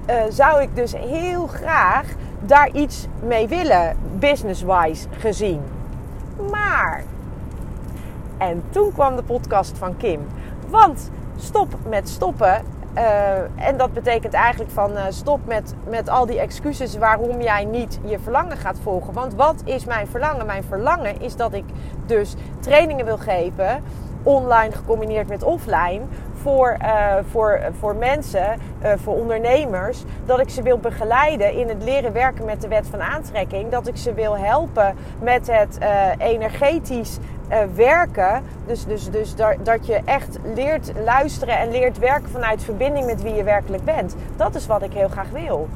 uh, 0.09 0.15
zou 0.29 0.61
ik 0.61 0.75
dus 0.75 0.95
heel 0.95 1.47
graag 1.47 2.05
daar 2.39 2.69
iets 2.71 3.07
mee 3.23 3.47
willen, 3.47 3.97
business-wise 4.19 5.07
gezien. 5.17 5.61
Maar, 6.51 7.03
en 8.37 8.63
toen 8.69 8.91
kwam 8.93 9.15
de 9.15 9.23
podcast 9.23 9.77
van 9.77 9.97
Kim. 9.97 10.27
Want 10.67 11.09
stop 11.37 11.75
met 11.89 12.09
stoppen 12.09 12.63
uh, 12.95 13.67
en 13.67 13.77
dat 13.77 13.93
betekent 13.93 14.33
eigenlijk 14.33 14.71
van 14.71 14.91
uh, 14.91 15.03
stop 15.09 15.39
met, 15.45 15.73
met 15.89 16.09
al 16.09 16.25
die 16.25 16.39
excuses 16.39 16.97
waarom 16.97 17.41
jij 17.41 17.65
niet 17.65 17.99
je 18.03 18.19
verlangen 18.19 18.57
gaat 18.57 18.77
volgen. 18.83 19.13
Want 19.13 19.35
wat 19.35 19.61
is 19.65 19.85
mijn 19.85 20.07
verlangen? 20.07 20.45
Mijn 20.45 20.63
verlangen 20.63 21.21
is 21.21 21.35
dat 21.35 21.53
ik 21.53 21.63
dus 22.05 22.35
trainingen 22.59 23.05
wil 23.05 23.17
geven, 23.17 23.83
online 24.23 24.71
gecombineerd 24.71 25.27
met 25.27 25.43
offline, 25.43 26.01
voor, 26.33 26.77
uh, 26.81 27.15
voor, 27.29 27.59
voor 27.79 27.95
mensen, 27.95 28.59
voor 28.95 29.15
ondernemers. 29.15 30.03
Dat 30.25 30.39
ik 30.39 30.49
ze 30.49 30.61
wil 30.61 30.77
begeleiden 30.77 31.53
in 31.53 31.67
het 31.67 31.83
leren 31.83 32.13
werken 32.13 32.45
met 32.45 32.61
de 32.61 32.67
wet 32.67 32.87
van 32.87 33.01
aantrekking. 33.01 33.69
Dat 33.69 33.87
ik 33.87 33.97
ze 33.97 34.13
wil 34.13 34.37
helpen 34.37 34.95
met 35.21 35.47
het 35.51 35.77
energetisch 36.17 37.17
uh, 37.49 37.57
werken. 37.75 38.43
Dus, 38.65 38.85
dus, 38.85 39.09
dus 39.09 39.35
dat, 39.35 39.55
dat 39.63 39.85
je 39.85 40.01
echt 40.05 40.39
leert 40.55 40.91
luisteren 41.03 41.57
en 41.57 41.71
leert 41.71 41.97
werken 41.97 42.29
vanuit 42.29 42.63
verbinding 42.63 43.05
met 43.05 43.21
wie 43.21 43.33
je 43.33 43.43
werkelijk 43.43 43.83
bent. 43.83 44.15
Dat 44.35 44.55
is 44.55 44.67
wat 44.67 44.81
ik 44.81 44.93
heel 44.93 45.09
graag 45.09 45.29
wil. 45.29 45.67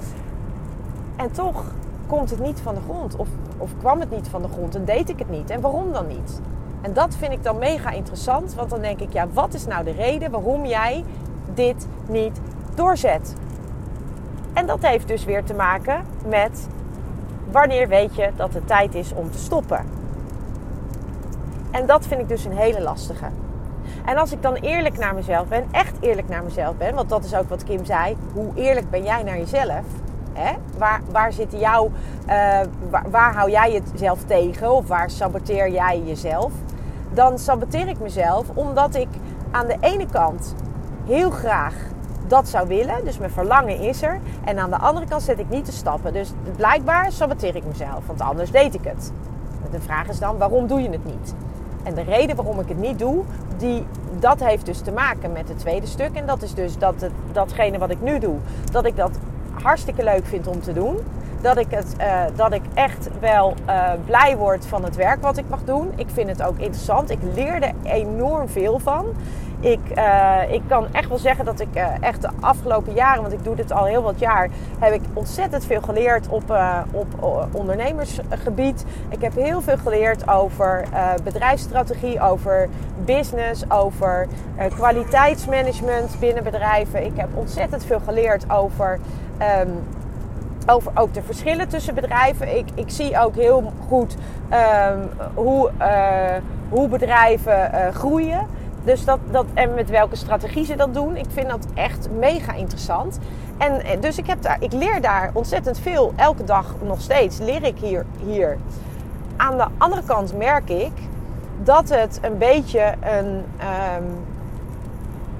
En 1.15 1.31
toch 1.31 1.63
komt 2.07 2.29
het 2.29 2.39
niet 2.39 2.59
van 2.59 2.73
de 2.73 2.81
grond. 2.81 3.15
Of, 3.15 3.27
of 3.57 3.71
kwam 3.79 3.99
het 3.99 4.11
niet 4.11 4.27
van 4.27 4.41
de 4.41 4.47
grond 4.47 4.75
en 4.75 4.85
deed 4.85 5.09
ik 5.09 5.19
het 5.19 5.29
niet. 5.29 5.49
En 5.49 5.61
waarom 5.61 5.91
dan 5.91 6.07
niet? 6.07 6.41
En 6.81 6.93
dat 6.93 7.15
vind 7.15 7.31
ik 7.31 7.43
dan 7.43 7.57
mega 7.57 7.91
interessant. 7.91 8.53
Want 8.53 8.69
dan 8.69 8.81
denk 8.81 8.99
ik, 8.99 9.13
ja, 9.13 9.27
wat 9.33 9.53
is 9.53 9.65
nou 9.65 9.83
de 9.83 9.91
reden 9.91 10.31
waarom 10.31 10.65
jij 10.65 11.03
dit 11.53 11.87
niet 12.07 12.39
doorzet? 12.75 13.35
En 14.53 14.65
dat 14.65 14.81
heeft 14.81 15.07
dus 15.07 15.25
weer 15.25 15.43
te 15.43 15.53
maken 15.53 16.05
met 16.27 16.67
wanneer 17.51 17.87
weet 17.87 18.15
je 18.15 18.29
dat 18.35 18.53
het 18.53 18.67
tijd 18.67 18.95
is 18.95 19.13
om 19.13 19.31
te 19.31 19.37
stoppen? 19.37 20.02
En 21.73 21.85
dat 21.85 22.07
vind 22.07 22.21
ik 22.21 22.27
dus 22.27 22.45
een 22.45 22.57
hele 22.57 22.81
lastige. 22.81 23.25
En 24.05 24.17
als 24.17 24.31
ik 24.31 24.41
dan 24.41 24.53
eerlijk 24.53 24.97
naar 24.97 25.15
mezelf 25.15 25.47
ben, 25.47 25.65
echt 25.71 25.95
eerlijk 25.99 26.29
naar 26.29 26.43
mezelf 26.43 26.75
ben, 26.77 26.95
want 26.95 27.09
dat 27.09 27.23
is 27.23 27.35
ook 27.35 27.49
wat 27.49 27.63
Kim 27.63 27.85
zei, 27.85 28.17
hoe 28.33 28.51
eerlijk 28.55 28.89
ben 28.89 29.03
jij 29.03 29.23
naar 29.23 29.37
jezelf? 29.37 29.83
Hè? 30.33 30.53
Waar, 30.77 31.01
waar 31.11 31.33
jouw, 31.49 31.85
uh, 31.85 32.59
waar, 32.89 33.09
waar 33.09 33.35
hou 33.35 33.51
jij 33.51 33.81
jezelf 33.91 34.23
tegen 34.25 34.71
of 34.71 34.87
waar 34.87 35.09
saboteer 35.09 35.71
jij 35.71 36.01
jezelf? 36.05 36.51
Dan 37.13 37.39
saboteer 37.39 37.87
ik 37.87 37.99
mezelf 37.99 38.45
omdat 38.53 38.95
ik 38.95 39.07
aan 39.51 39.67
de 39.67 39.77
ene 39.79 40.05
kant 40.05 40.55
heel 41.05 41.29
graag 41.29 41.73
dat 42.27 42.47
zou 42.47 42.67
willen. 42.67 43.05
Dus 43.05 43.17
mijn 43.17 43.31
verlangen 43.31 43.79
is 43.79 44.01
er. 44.01 44.19
En 44.43 44.59
aan 44.59 44.69
de 44.69 44.77
andere 44.77 45.05
kant 45.05 45.21
zet 45.21 45.39
ik 45.39 45.49
niet 45.49 45.65
de 45.65 45.71
stappen. 45.71 46.13
Dus 46.13 46.31
blijkbaar 46.55 47.11
saboteer 47.11 47.55
ik 47.55 47.65
mezelf. 47.65 48.07
Want 48.07 48.21
anders 48.21 48.51
deed 48.51 48.73
ik 48.73 48.83
het. 48.83 49.11
De 49.71 49.81
vraag 49.81 50.07
is 50.07 50.19
dan, 50.19 50.37
waarom 50.37 50.67
doe 50.67 50.81
je 50.81 50.89
het 50.89 51.05
niet? 51.05 51.33
En 51.83 51.93
de 51.93 52.03
reden 52.03 52.35
waarom 52.35 52.59
ik 52.59 52.67
het 52.67 52.79
niet 52.79 52.99
doe, 52.99 53.23
die, 53.57 53.85
dat 54.19 54.43
heeft 54.43 54.65
dus 54.65 54.79
te 54.79 54.91
maken 54.91 55.31
met 55.31 55.47
het 55.47 55.59
tweede 55.59 55.87
stuk. 55.87 56.13
En 56.13 56.25
dat 56.25 56.41
is 56.41 56.53
dus 56.53 56.77
dat 56.77 57.01
het, 57.01 57.11
datgene 57.31 57.77
wat 57.77 57.89
ik 57.89 58.01
nu 58.01 58.19
doe, 58.19 58.35
dat 58.71 58.85
ik 58.85 58.95
dat 58.95 59.11
hartstikke 59.61 60.03
leuk 60.03 60.25
vind 60.25 60.47
om 60.47 60.61
te 60.61 60.73
doen. 60.73 60.97
Dat 61.41 61.57
ik, 61.57 61.67
het, 61.69 61.95
uh, 61.99 62.23
dat 62.35 62.53
ik 62.53 62.61
echt 62.73 63.09
wel 63.19 63.53
uh, 63.67 63.91
blij 64.05 64.37
word 64.37 64.65
van 64.65 64.83
het 64.83 64.95
werk 64.95 65.21
wat 65.21 65.37
ik 65.37 65.45
mag 65.49 65.63
doen. 65.63 65.91
Ik 65.95 66.07
vind 66.13 66.29
het 66.29 66.43
ook 66.43 66.57
interessant. 66.57 67.09
Ik 67.09 67.19
leer 67.33 67.61
er 67.61 67.73
enorm 67.83 68.49
veel 68.49 68.79
van. 68.79 69.05
Ik, 69.63 69.79
uh, 69.97 70.39
ik 70.49 70.61
kan 70.67 70.87
echt 70.91 71.09
wel 71.09 71.17
zeggen 71.17 71.45
dat 71.45 71.59
ik 71.59 71.67
uh, 71.75 71.87
echt 71.99 72.21
de 72.21 72.29
afgelopen 72.39 72.93
jaren, 72.93 73.21
want 73.21 73.33
ik 73.33 73.43
doe 73.43 73.55
dit 73.55 73.71
al 73.71 73.85
heel 73.85 74.01
wat 74.01 74.19
jaar, 74.19 74.49
heb 74.79 74.93
ik 74.93 75.01
ontzettend 75.13 75.65
veel 75.65 75.81
geleerd 75.81 76.27
op, 76.27 76.51
uh, 76.51 76.79
op 76.91 77.47
ondernemersgebied. 77.51 78.85
Ik 79.09 79.21
heb 79.21 79.35
heel 79.35 79.61
veel 79.61 79.77
geleerd 79.77 80.29
over 80.29 80.83
bedrijfsstrategie, 81.23 82.21
over 82.21 82.69
business, 83.05 83.69
over 83.69 84.27
kwaliteitsmanagement 84.75 86.19
binnen 86.19 86.43
bedrijven. 86.43 87.05
Ik 87.05 87.15
heb 87.15 87.29
ontzettend 87.33 87.85
veel 87.85 87.99
geleerd 87.99 88.49
over. 88.49 88.99
Um, 89.61 89.83
over 90.65 90.91
ook 90.95 91.13
de 91.13 91.21
verschillen 91.21 91.67
tussen 91.67 91.95
bedrijven. 91.95 92.57
Ik, 92.57 92.65
ik 92.75 92.89
zie 92.89 93.19
ook 93.19 93.35
heel 93.35 93.73
goed 93.87 94.15
um, 94.91 95.09
hoe, 95.33 95.71
hoe 96.69 96.87
bedrijven 96.87 97.71
groeien. 97.93 98.47
Dus 98.83 99.05
dat, 99.05 99.19
dat, 99.31 99.45
en 99.53 99.73
met 99.73 99.89
welke 99.89 100.15
strategie 100.15 100.65
ze 100.65 100.75
dat 100.75 100.93
doen. 100.93 101.15
Ik 101.15 101.25
vind 101.29 101.49
dat 101.49 101.65
echt 101.73 102.09
mega 102.17 102.53
interessant. 102.53 103.19
En 103.57 103.99
dus 103.99 104.17
ik, 104.17 104.27
heb 104.27 104.41
daar, 104.41 104.57
ik 104.59 104.73
leer 104.73 105.01
daar 105.01 105.31
ontzettend 105.33 105.79
veel. 105.79 106.13
Elke 106.15 106.43
dag 106.43 106.75
nog 106.83 107.01
steeds 107.01 107.37
leer 107.37 107.63
ik 107.63 107.77
hier. 107.77 108.05
hier. 108.25 108.57
Aan 109.37 109.57
de 109.57 109.65
andere 109.77 110.03
kant 110.05 110.37
merk 110.37 110.69
ik 110.69 110.91
dat 111.63 111.89
het 111.89 112.19
een 112.21 112.37
beetje 112.37 112.93
een. 113.01 113.27
Um, 113.97 114.25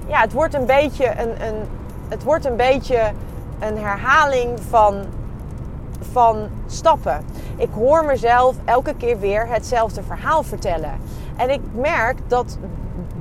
ja, 0.06 0.20
het 0.20 0.32
wordt 0.32 0.54
een 0.54 0.66
beetje 0.66 1.06
een, 1.06 1.46
een. 1.46 1.54
Het 2.08 2.22
wordt 2.22 2.44
een 2.44 2.56
beetje 2.56 3.12
een 3.58 3.78
herhaling 3.78 4.60
van, 4.68 5.04
van 6.12 6.48
stappen. 6.66 7.24
Ik 7.56 7.68
hoor 7.74 8.04
mezelf 8.04 8.56
elke 8.64 8.94
keer 8.94 9.18
weer 9.18 9.48
hetzelfde 9.48 10.02
verhaal 10.02 10.42
vertellen. 10.42 10.92
En 11.36 11.50
ik 11.50 11.60
merk 11.72 12.18
dat 12.26 12.58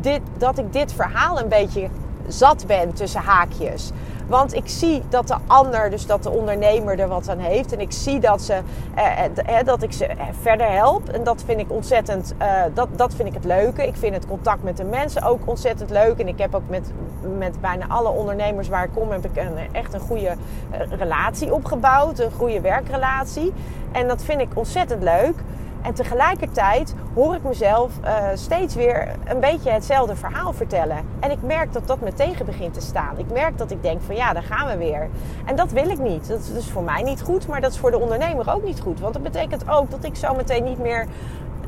dit, 0.01 0.21
dat 0.37 0.57
ik 0.57 0.73
dit 0.73 0.93
verhaal 0.93 1.39
een 1.39 1.47
beetje 1.47 1.89
zat 2.27 2.63
ben 2.67 2.93
tussen 2.93 3.21
haakjes. 3.21 3.91
Want 4.27 4.53
ik 4.53 4.67
zie 4.67 5.01
dat 5.09 5.27
de 5.27 5.35
ander, 5.47 5.89
dus 5.89 6.05
dat 6.05 6.23
de 6.23 6.29
ondernemer 6.29 6.99
er 6.99 7.07
wat 7.07 7.29
aan 7.29 7.39
heeft. 7.39 7.73
En 7.73 7.79
ik 7.79 7.91
zie 7.91 8.19
dat, 8.19 8.41
ze, 8.41 8.59
eh, 8.95 9.25
eh, 9.25 9.65
dat 9.65 9.83
ik 9.83 9.93
ze 9.93 10.09
verder 10.41 10.71
help. 10.71 11.09
En 11.09 11.23
dat 11.23 11.43
vind 11.45 11.59
ik 11.59 11.71
ontzettend, 11.71 12.33
eh, 12.37 12.47
dat, 12.73 12.87
dat 12.95 13.13
vind 13.13 13.27
ik 13.27 13.33
het 13.33 13.43
leuke. 13.43 13.87
Ik 13.87 13.95
vind 13.95 14.15
het 14.15 14.27
contact 14.27 14.63
met 14.63 14.77
de 14.77 14.83
mensen 14.83 15.23
ook 15.23 15.39
ontzettend 15.45 15.89
leuk. 15.89 16.19
En 16.19 16.27
ik 16.27 16.37
heb 16.37 16.55
ook 16.55 16.69
met, 16.69 16.91
met 17.37 17.61
bijna 17.61 17.87
alle 17.87 18.09
ondernemers 18.09 18.67
waar 18.67 18.83
ik 18.83 18.91
kom, 18.93 19.11
heb 19.11 19.25
ik 19.25 19.37
een, 19.37 19.57
echt 19.71 19.93
een 19.93 19.99
goede 19.99 20.27
eh, 20.71 20.79
relatie 20.89 21.53
opgebouwd. 21.53 22.19
Een 22.19 22.31
goede 22.31 22.61
werkrelatie. 22.61 23.53
En 23.91 24.07
dat 24.07 24.23
vind 24.23 24.41
ik 24.41 24.49
ontzettend 24.53 25.03
leuk. 25.03 25.35
En 25.83 25.93
tegelijkertijd 25.93 26.95
hoor 27.13 27.35
ik 27.35 27.43
mezelf 27.43 27.91
uh, 28.03 28.09
steeds 28.33 28.75
weer 28.75 29.07
een 29.25 29.39
beetje 29.39 29.71
hetzelfde 29.71 30.15
verhaal 30.15 30.53
vertellen. 30.53 30.97
En 31.19 31.31
ik 31.31 31.41
merk 31.41 31.73
dat 31.73 31.87
dat 31.87 32.01
me 32.01 32.13
tegen 32.13 32.45
begint 32.45 32.73
te 32.73 32.81
staan. 32.81 33.17
Ik 33.17 33.31
merk 33.31 33.57
dat 33.57 33.71
ik 33.71 33.83
denk 33.83 34.01
van 34.01 34.15
ja, 34.15 34.33
daar 34.33 34.43
gaan 34.43 34.67
we 34.67 34.77
weer. 34.77 35.09
En 35.45 35.55
dat 35.55 35.71
wil 35.71 35.89
ik 35.89 35.99
niet. 35.99 36.27
Dat 36.27 36.39
is 36.39 36.53
dus 36.53 36.69
voor 36.69 36.83
mij 36.83 37.01
niet 37.01 37.21
goed, 37.21 37.47
maar 37.47 37.61
dat 37.61 37.71
is 37.71 37.79
voor 37.79 37.91
de 37.91 37.99
ondernemer 37.99 38.53
ook 38.53 38.63
niet 38.63 38.79
goed. 38.79 38.99
Want 38.99 39.13
dat 39.13 39.23
betekent 39.23 39.69
ook 39.69 39.91
dat 39.91 40.03
ik 40.03 40.15
zo 40.15 40.33
meteen 40.33 40.63
niet 40.63 40.79
meer... 40.79 41.07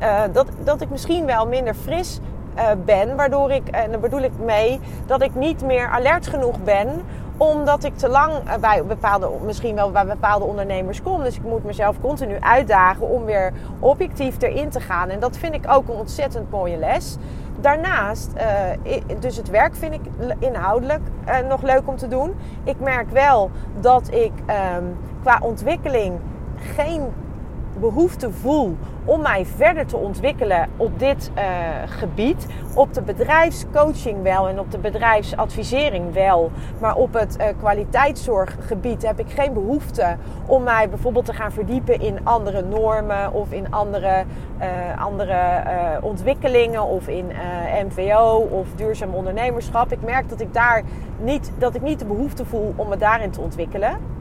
Uh, 0.02 0.22
dat, 0.32 0.46
dat 0.64 0.80
ik 0.80 0.90
misschien 0.90 1.26
wel 1.26 1.46
minder 1.46 1.74
fris 1.74 2.20
uh, 2.56 2.62
ben. 2.84 3.16
Waardoor 3.16 3.50
ik, 3.50 3.68
en 3.68 3.90
daar 3.90 4.00
bedoel 4.00 4.20
ik 4.20 4.38
mee, 4.44 4.80
dat 5.06 5.22
ik 5.22 5.34
niet 5.34 5.62
meer 5.62 5.88
alert 5.88 6.26
genoeg 6.26 6.62
ben 6.62 6.88
omdat 7.36 7.84
ik 7.84 7.96
te 7.96 8.08
lang 8.08 8.32
bij 8.60 8.84
bepaalde, 8.84 9.30
misschien 9.44 9.74
wel 9.74 9.90
bij 9.90 10.06
bepaalde 10.06 10.44
ondernemers 10.44 11.02
kom. 11.02 11.22
Dus 11.22 11.36
ik 11.36 11.42
moet 11.42 11.64
mezelf 11.64 12.00
continu 12.00 12.36
uitdagen 12.40 13.08
om 13.08 13.24
weer 13.24 13.52
objectief 13.78 14.42
erin 14.42 14.68
te 14.68 14.80
gaan. 14.80 15.08
En 15.08 15.20
dat 15.20 15.36
vind 15.36 15.54
ik 15.54 15.64
ook 15.68 15.88
een 15.88 15.94
ontzettend 15.94 16.50
mooie 16.50 16.76
les. 16.76 17.16
Daarnaast, 17.60 18.30
uh, 18.36 19.02
dus 19.20 19.36
het 19.36 19.50
werk 19.50 19.76
vind 19.76 19.94
ik 19.94 20.00
inhoudelijk 20.38 21.00
uh, 21.28 21.38
nog 21.48 21.62
leuk 21.62 21.82
om 21.84 21.96
te 21.96 22.08
doen. 22.08 22.34
Ik 22.64 22.80
merk 22.80 23.10
wel 23.10 23.50
dat 23.80 24.12
ik 24.12 24.32
um, 24.76 24.96
qua 25.22 25.38
ontwikkeling 25.42 26.18
geen 26.56 27.02
behoefte 27.80 28.30
voel 28.30 28.76
om 29.04 29.20
mij 29.20 29.46
verder 29.46 29.86
te 29.86 29.96
ontwikkelen 29.96 30.68
op 30.76 30.98
dit 30.98 31.30
uh, 31.36 31.42
gebied. 31.86 32.46
Op 32.74 32.94
de 32.94 33.02
bedrijfscoaching 33.02 34.22
wel 34.22 34.48
en 34.48 34.60
op 34.60 34.70
de 34.70 34.78
bedrijfsadvisering 34.78 36.12
wel. 36.12 36.50
Maar 36.80 36.94
op 36.94 37.12
het 37.12 37.36
uh, 37.40 37.46
kwaliteitszorggebied 37.58 39.06
heb 39.06 39.18
ik 39.18 39.30
geen 39.30 39.52
behoefte 39.52 40.16
om 40.46 40.62
mij 40.62 40.88
bijvoorbeeld 40.88 41.24
te 41.24 41.32
gaan 41.32 41.52
verdiepen 41.52 42.00
in 42.00 42.18
andere 42.22 42.62
normen 42.62 43.32
of 43.32 43.52
in 43.52 43.72
andere, 43.72 44.24
uh, 44.60 45.04
andere 45.04 45.64
ontwikkelingen 46.00 46.82
of 46.82 47.08
in 47.08 47.32
MVO 47.86 48.48
of 48.50 48.66
duurzaam 48.76 49.14
ondernemerschap. 49.14 49.92
Ik 49.92 50.02
merk 50.02 50.28
dat 50.28 50.40
ik 50.40 50.54
daar 50.54 50.82
niet, 51.20 51.52
dat 51.58 51.74
ik 51.74 51.82
niet 51.82 51.98
de 51.98 52.04
behoefte 52.04 52.44
voel 52.44 52.74
om 52.76 52.88
me 52.88 52.96
daarin 52.96 53.30
te 53.30 53.40
ontwikkelen. 53.40 54.15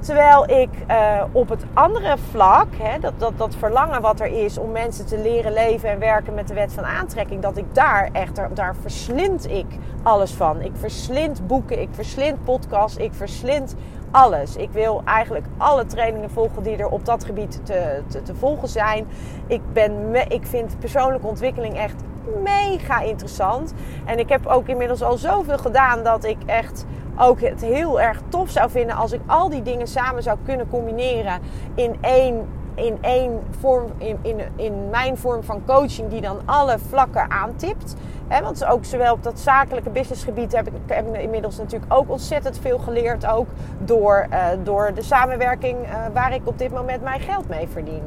Terwijl 0.00 0.50
ik 0.50 0.68
uh, 0.90 1.22
op 1.32 1.48
het 1.48 1.64
andere 1.74 2.16
vlak, 2.30 2.66
hè, 2.76 2.98
dat, 2.98 3.12
dat, 3.18 3.38
dat 3.38 3.54
verlangen 3.54 4.00
wat 4.00 4.20
er 4.20 4.44
is 4.44 4.58
om 4.58 4.70
mensen 4.70 5.06
te 5.06 5.18
leren 5.18 5.52
leven 5.52 5.88
en 5.88 5.98
werken 5.98 6.34
met 6.34 6.48
de 6.48 6.54
wet 6.54 6.72
van 6.72 6.84
aantrekking, 6.84 7.42
dat 7.42 7.56
ik 7.56 7.74
daar 7.74 8.08
echt, 8.12 8.40
daar 8.54 8.76
verslind 8.80 9.50
ik 9.50 9.66
alles 10.02 10.32
van. 10.32 10.60
Ik 10.60 10.72
verslind 10.74 11.46
boeken, 11.46 11.80
ik 11.80 11.88
verslind 11.90 12.44
podcasts, 12.44 12.96
ik 12.96 13.14
verslind 13.14 13.74
alles. 14.10 14.56
Ik 14.56 14.70
wil 14.70 15.02
eigenlijk 15.04 15.46
alle 15.56 15.86
trainingen 15.86 16.30
volgen 16.30 16.62
die 16.62 16.76
er 16.76 16.88
op 16.88 17.04
dat 17.04 17.24
gebied 17.24 17.60
te, 17.64 18.02
te, 18.06 18.22
te 18.22 18.34
volgen 18.34 18.68
zijn. 18.68 19.06
Ik, 19.46 19.60
ben 19.72 20.10
me, 20.10 20.24
ik 20.28 20.46
vind 20.46 20.78
persoonlijke 20.78 21.26
ontwikkeling 21.26 21.76
echt 21.76 22.02
mega 22.42 23.00
interessant. 23.00 23.74
En 24.04 24.18
ik 24.18 24.28
heb 24.28 24.46
ook 24.46 24.66
inmiddels 24.66 25.02
al 25.02 25.16
zoveel 25.16 25.58
gedaan 25.58 26.02
dat 26.02 26.24
ik 26.24 26.38
echt 26.46 26.84
ook 27.18 27.40
het 27.40 27.60
heel 27.60 28.00
erg 28.00 28.20
tof 28.28 28.50
zou 28.50 28.70
vinden 28.70 28.96
als 28.96 29.12
ik 29.12 29.20
al 29.26 29.48
die 29.48 29.62
dingen 29.62 29.86
samen 29.86 30.22
zou 30.22 30.38
kunnen 30.44 30.68
combineren 30.68 31.40
in 31.74 31.96
één, 32.00 32.48
in 32.74 32.98
één 33.00 33.42
vorm, 33.60 33.84
in, 33.96 34.18
in, 34.22 34.40
in 34.56 34.90
mijn 34.90 35.16
vorm 35.18 35.42
van 35.42 35.62
coaching, 35.66 36.08
die 36.10 36.20
dan 36.20 36.36
alle 36.44 36.78
vlakken 36.78 37.30
aantipt. 37.30 37.94
He, 38.28 38.42
want 38.42 38.64
ook 38.64 38.84
zowel 38.84 39.12
op 39.12 39.22
dat 39.22 39.40
zakelijke 39.40 39.90
businessgebied 39.90 40.52
heb 40.52 40.66
ik, 40.66 40.72
heb 40.86 41.14
ik 41.14 41.20
inmiddels 41.20 41.56
natuurlijk 41.56 41.92
ook 41.92 42.10
ontzettend 42.10 42.58
veel 42.58 42.78
geleerd. 42.78 43.26
Ook 43.26 43.46
door, 43.78 44.26
uh, 44.30 44.46
door 44.62 44.94
de 44.94 45.02
samenwerking 45.02 45.78
uh, 45.82 45.94
waar 46.12 46.34
ik 46.34 46.40
op 46.44 46.58
dit 46.58 46.72
moment 46.72 47.02
mijn 47.02 47.20
geld 47.20 47.48
mee 47.48 47.68
verdien. 47.68 48.02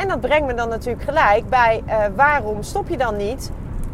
En 0.00 0.08
dat 0.08 0.20
brengt 0.20 0.46
me 0.46 0.54
dan 0.54 0.68
natuurlijk 0.68 1.04
gelijk 1.04 1.48
bij 1.48 1.82
uh, 1.86 1.94
waarom 2.16 2.62
stop 2.62 2.88
je 2.88 2.96
dan 2.96 3.16
niet 3.16 3.50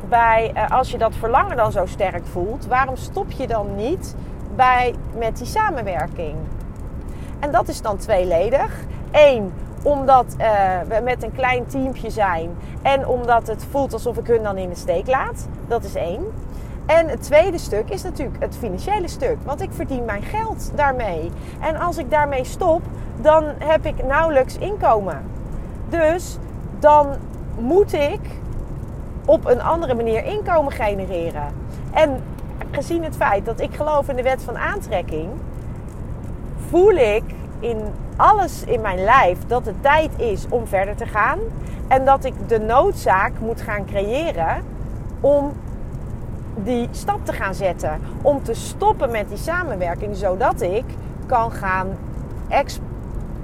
bij, 0.08 0.52
uh, 0.54 0.70
als 0.70 0.90
je 0.90 0.98
dat 0.98 1.14
verlangen 1.14 1.56
dan 1.56 1.72
zo 1.72 1.86
sterk 1.86 2.26
voelt, 2.26 2.66
waarom 2.66 2.96
stop 2.96 3.30
je 3.30 3.46
dan 3.46 3.74
niet 3.76 4.14
bij, 4.56 4.94
met 5.18 5.36
die 5.36 5.46
samenwerking? 5.46 6.34
En 7.38 7.50
dat 7.50 7.68
is 7.68 7.82
dan 7.82 7.96
tweeledig. 7.96 8.72
Eén, 9.10 9.52
omdat 9.82 10.36
uh, 10.38 10.46
we 10.88 11.00
met 11.02 11.22
een 11.22 11.32
klein 11.32 11.66
teampje 11.66 12.10
zijn 12.10 12.50
en 12.82 13.06
omdat 13.06 13.46
het 13.46 13.64
voelt 13.70 13.92
alsof 13.92 14.16
ik 14.16 14.26
hun 14.26 14.42
dan 14.42 14.56
in 14.56 14.68
de 14.68 14.74
steek 14.74 15.06
laat. 15.06 15.48
Dat 15.68 15.84
is 15.84 15.94
één. 15.94 16.24
En 16.86 17.08
het 17.08 17.22
tweede 17.22 17.58
stuk 17.58 17.88
is 17.88 18.02
natuurlijk 18.02 18.42
het 18.42 18.56
financiële 18.56 19.08
stuk. 19.08 19.36
Want 19.44 19.60
ik 19.60 19.70
verdien 19.72 20.04
mijn 20.04 20.22
geld 20.22 20.70
daarmee. 20.74 21.30
En 21.60 21.76
als 21.76 21.98
ik 21.98 22.10
daarmee 22.10 22.44
stop, 22.44 22.82
dan 23.20 23.44
heb 23.58 23.86
ik 23.86 24.04
nauwelijks 24.04 24.58
inkomen. 24.58 25.34
Dus 25.88 26.38
dan 26.78 27.06
moet 27.58 27.92
ik 27.92 28.20
op 29.24 29.46
een 29.46 29.62
andere 29.62 29.94
manier 29.94 30.24
inkomen 30.24 30.72
genereren. 30.72 31.52
En 31.92 32.22
gezien 32.70 33.04
het 33.04 33.16
feit 33.16 33.44
dat 33.44 33.60
ik 33.60 33.74
geloof 33.74 34.08
in 34.08 34.16
de 34.16 34.22
wet 34.22 34.42
van 34.42 34.58
aantrekking, 34.58 35.28
voel 36.68 36.90
ik 36.90 37.22
in 37.60 37.78
alles 38.16 38.64
in 38.64 38.80
mijn 38.80 39.04
lijf 39.04 39.38
dat 39.46 39.66
het 39.66 39.82
tijd 39.82 40.10
is 40.16 40.46
om 40.48 40.66
verder 40.66 40.96
te 40.96 41.06
gaan. 41.06 41.38
En 41.88 42.04
dat 42.04 42.24
ik 42.24 42.34
de 42.48 42.58
noodzaak 42.58 43.32
moet 43.40 43.60
gaan 43.60 43.84
creëren 43.84 44.62
om 45.20 45.52
die 46.54 46.88
stap 46.90 47.24
te 47.24 47.32
gaan 47.32 47.54
zetten. 47.54 48.00
Om 48.22 48.42
te 48.42 48.54
stoppen 48.54 49.10
met 49.10 49.28
die 49.28 49.38
samenwerking, 49.38 50.16
zodat 50.16 50.60
ik 50.60 50.84
kan 51.26 51.52
gaan 51.52 51.88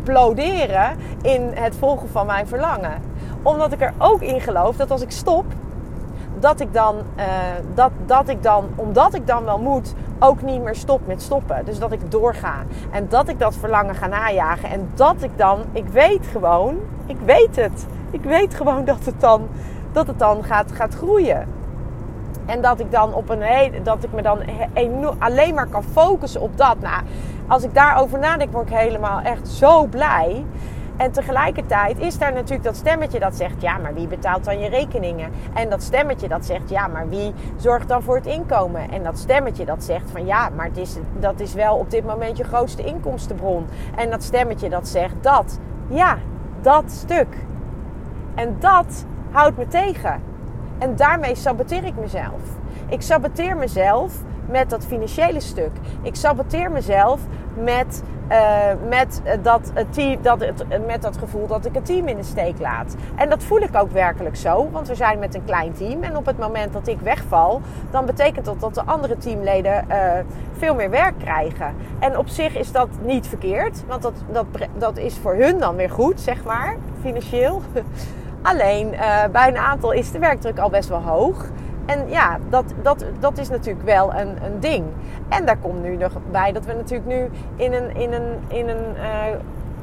exploderen 0.02 0.96
in 1.22 1.50
het 1.54 1.76
volgen 1.76 2.08
van 2.08 2.26
mijn 2.26 2.46
verlangen. 2.46 3.02
Omdat 3.42 3.72
ik 3.72 3.80
er 3.80 3.92
ook 3.98 4.20
in 4.20 4.40
geloof 4.40 4.76
dat 4.76 4.90
als 4.90 5.02
ik 5.02 5.10
stop, 5.10 5.44
dat 6.38 6.60
ik 6.60 6.72
dan, 6.72 6.96
uh, 7.16 7.24
dat, 7.74 7.90
dat 8.06 8.28
ik 8.28 8.42
dan, 8.42 8.64
omdat 8.74 9.14
ik 9.14 9.26
dan 9.26 9.44
wel 9.44 9.58
moet, 9.58 9.94
ook 10.18 10.42
niet 10.42 10.62
meer 10.62 10.74
stop 10.74 11.06
met 11.06 11.22
stoppen. 11.22 11.64
Dus 11.64 11.78
dat 11.78 11.92
ik 11.92 12.10
doorga. 12.10 12.54
En 12.90 13.08
dat 13.08 13.28
ik 13.28 13.38
dat 13.38 13.54
verlangen 13.54 13.94
ga 13.94 14.06
najagen. 14.06 14.70
En 14.70 14.90
dat 14.94 15.22
ik 15.22 15.30
dan, 15.36 15.60
ik 15.72 15.86
weet 15.86 16.26
gewoon, 16.26 16.78
ik 17.06 17.18
weet 17.24 17.56
het. 17.56 17.86
Ik 18.10 18.22
weet 18.22 18.54
gewoon 18.54 18.84
dat 18.84 19.04
het 19.04 19.20
dan, 19.20 19.48
dat 19.92 20.06
het 20.06 20.18
dan 20.18 20.44
gaat, 20.44 20.72
gaat 20.72 20.94
groeien. 20.94 21.46
En 22.46 22.60
dat 22.60 22.80
ik 22.80 22.90
dan 22.90 23.14
op 23.14 23.28
een 23.28 23.42
dat 23.82 24.04
ik 24.04 24.12
me 24.12 24.22
dan 24.22 24.38
alleen 25.18 25.54
maar 25.54 25.66
kan 25.66 25.82
focussen 25.82 26.40
op 26.40 26.56
dat. 26.56 26.80
Nou, 26.80 27.02
als 27.48 27.62
ik 27.62 27.74
daarover 27.74 28.18
nadenk, 28.18 28.52
word 28.52 28.70
ik 28.70 28.76
helemaal 28.76 29.20
echt 29.20 29.48
zo 29.48 29.86
blij. 29.86 30.44
En 30.96 31.12
tegelijkertijd 31.12 31.98
is 31.98 32.18
daar 32.18 32.32
natuurlijk 32.32 32.62
dat 32.62 32.76
stemmetje 32.76 33.18
dat 33.18 33.36
zegt: 33.36 33.62
ja, 33.62 33.78
maar 33.78 33.94
wie 33.94 34.06
betaalt 34.06 34.44
dan 34.44 34.60
je 34.60 34.68
rekeningen? 34.68 35.30
En 35.54 35.70
dat 35.70 35.82
stemmetje 35.82 36.28
dat 36.28 36.44
zegt: 36.44 36.70
ja, 36.70 36.86
maar 36.86 37.08
wie 37.08 37.32
zorgt 37.56 37.88
dan 37.88 38.02
voor 38.02 38.14
het 38.14 38.26
inkomen? 38.26 38.90
En 38.90 39.02
dat 39.02 39.18
stemmetje 39.18 39.64
dat 39.64 39.84
zegt: 39.84 40.10
van 40.10 40.26
ja, 40.26 40.48
maar 40.56 40.70
is, 40.74 40.96
dat 41.18 41.40
is 41.40 41.54
wel 41.54 41.76
op 41.76 41.90
dit 41.90 42.04
moment 42.04 42.36
je 42.36 42.44
grootste 42.44 42.84
inkomstenbron. 42.84 43.66
En 43.96 44.10
dat 44.10 44.22
stemmetje 44.22 44.68
dat 44.68 44.88
zegt 44.88 45.14
dat. 45.20 45.58
Ja, 45.88 46.18
dat 46.60 46.90
stuk. 46.90 47.36
En 48.34 48.56
dat 48.58 49.04
houdt 49.30 49.56
me 49.56 49.68
tegen. 49.68 50.20
En 50.78 50.96
daarmee 50.96 51.34
saboteer 51.34 51.84
ik 51.84 51.96
mezelf. 51.96 52.40
Ik 52.88 53.02
saboteer 53.02 53.56
mezelf 53.56 54.14
met 54.52 54.70
dat 54.70 54.86
financiële 54.86 55.40
stuk. 55.40 55.70
Ik 56.02 56.14
saboteer 56.14 56.70
mezelf 56.70 57.20
met, 57.54 58.02
uh, 58.30 58.66
met, 58.88 59.22
dat, 59.42 59.72
team, 59.90 60.22
dat 60.22 60.38
met 60.86 61.02
dat 61.02 61.16
gevoel 61.18 61.46
dat 61.46 61.66
ik 61.66 61.74
het 61.74 61.84
team 61.84 62.08
in 62.08 62.16
de 62.16 62.22
steek 62.22 62.58
laat. 62.58 62.94
En 63.16 63.28
dat 63.28 63.42
voel 63.42 63.60
ik 63.60 63.76
ook 63.76 63.90
werkelijk 63.90 64.36
zo, 64.36 64.70
want 64.70 64.88
we 64.88 64.94
zijn 64.94 65.18
met 65.18 65.34
een 65.34 65.44
klein 65.44 65.72
team. 65.72 66.02
En 66.02 66.16
op 66.16 66.26
het 66.26 66.38
moment 66.38 66.72
dat 66.72 66.86
ik 66.86 67.00
wegval, 67.00 67.60
dan 67.90 68.06
betekent 68.06 68.44
dat 68.44 68.60
dat 68.60 68.74
de 68.74 68.84
andere 68.84 69.16
teamleden 69.16 69.84
uh, 69.88 69.96
veel 70.56 70.74
meer 70.74 70.90
werk 70.90 71.18
krijgen. 71.18 71.74
En 71.98 72.18
op 72.18 72.28
zich 72.28 72.56
is 72.56 72.72
dat 72.72 72.88
niet 73.02 73.26
verkeerd, 73.26 73.82
want 73.86 74.02
dat, 74.02 74.14
dat, 74.32 74.46
dat 74.78 74.96
is 74.96 75.18
voor 75.18 75.34
hun 75.34 75.58
dan 75.58 75.76
weer 75.76 75.90
goed, 75.90 76.20
zeg 76.20 76.44
maar, 76.44 76.76
financieel. 77.00 77.62
Alleen 78.42 78.92
uh, 78.92 79.24
bij 79.32 79.48
een 79.48 79.58
aantal 79.58 79.92
is 79.92 80.10
de 80.10 80.18
werkdruk 80.18 80.58
al 80.58 80.70
best 80.70 80.88
wel 80.88 81.02
hoog. 81.02 81.46
En 81.86 82.08
ja, 82.08 82.38
dat, 82.48 82.64
dat, 82.82 83.04
dat 83.20 83.38
is 83.38 83.48
natuurlijk 83.48 83.86
wel 83.86 84.14
een, 84.14 84.44
een 84.44 84.60
ding. 84.60 84.84
En 85.28 85.46
daar 85.46 85.58
komt 85.58 85.82
nu 85.82 85.96
nog 85.96 86.12
bij 86.30 86.52
dat 86.52 86.64
we 86.64 86.72
natuurlijk 86.72 87.08
nu 87.08 87.28
in 87.56 87.72
een, 87.72 87.96
in 87.96 88.12
een, 88.12 88.38
in 88.48 88.68
een, 88.68 88.96
uh, 88.96 89.24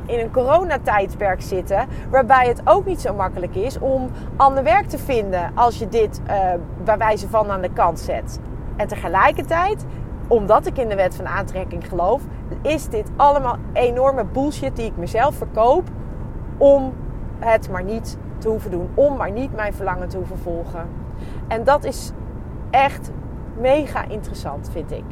in 0.05 0.19
een 0.19 0.31
coronatijdperk 0.31 1.41
zitten. 1.41 1.87
Waarbij 2.09 2.47
het 2.47 2.61
ook 2.63 2.85
niet 2.85 3.01
zo 3.01 3.13
makkelijk 3.13 3.55
is 3.55 3.79
om 3.79 4.09
ander 4.35 4.63
werk 4.63 4.87
te 4.87 4.97
vinden 4.97 5.51
als 5.55 5.79
je 5.79 5.87
dit 5.87 6.21
uh, 6.27 6.35
bij 6.83 6.97
wijze 6.97 7.29
van 7.29 7.49
aan 7.49 7.61
de 7.61 7.73
kant 7.73 7.99
zet. 7.99 8.39
En 8.75 8.87
tegelijkertijd, 8.87 9.85
omdat 10.27 10.65
ik 10.65 10.77
in 10.77 10.89
de 10.89 10.95
wet 10.95 11.15
van 11.15 11.27
aantrekking 11.27 11.87
geloof, 11.87 12.21
is 12.61 12.87
dit 12.87 13.09
allemaal 13.15 13.57
enorme 13.73 14.25
bullshit 14.25 14.75
die 14.75 14.85
ik 14.85 14.97
mezelf 14.97 15.35
verkoop 15.35 15.87
om 16.57 16.93
het 17.39 17.69
maar 17.71 17.83
niet 17.83 18.17
te 18.37 18.49
hoeven 18.49 18.71
doen. 18.71 18.89
Om 18.93 19.17
maar 19.17 19.31
niet 19.31 19.55
mijn 19.55 19.73
verlangen 19.73 20.09
te 20.09 20.17
hoeven 20.17 20.37
volgen. 20.37 21.08
En 21.49 21.63
dat 21.63 21.83
is 21.83 22.11
echt 22.69 23.11
mega 23.57 24.03
interessant, 24.07 24.69
vind 24.71 24.91
ik. 24.91 25.03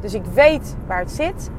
Dus 0.00 0.14
ik 0.14 0.24
weet 0.24 0.76
waar 0.86 0.98
het 0.98 1.10
zit. 1.10 1.50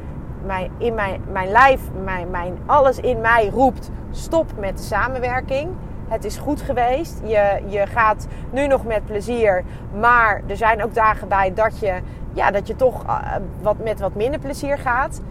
Mijn, 0.46 0.72
in 0.78 0.94
mijn, 0.94 1.22
mijn 1.32 1.52
lijf, 1.52 1.82
mijn, 2.04 2.30
mijn, 2.30 2.58
alles 2.66 3.00
in 3.00 3.22
mij 3.22 3.50
roept: 3.50 3.90
stop 4.12 4.52
met 4.60 4.78
de 4.78 4.84
samenwerking. 4.84 5.70
Het 6.08 6.26
is 6.26 6.38
goed 6.38 6.62
geweest. 6.62 7.22
Je, 7.24 7.62
je 7.66 7.88
gaat 7.88 8.28
nu 8.52 8.68
nog 8.68 8.86
met 8.86 9.06
plezier. 9.06 9.64
Maar 10.00 10.42
er 10.48 10.58
zijn 10.58 10.84
ook 10.84 10.94
dagen 10.94 11.28
bij 11.28 11.54
dat 11.54 11.80
je, 11.80 12.00
ja, 12.34 12.52
dat 12.52 12.68
je 12.68 12.76
toch 12.76 13.04
uh, 13.04 13.36
wat, 13.62 13.78
met 13.84 14.00
wat 14.00 14.16
minder 14.16 14.40
plezier 14.40 14.78
gaat. 14.78 15.22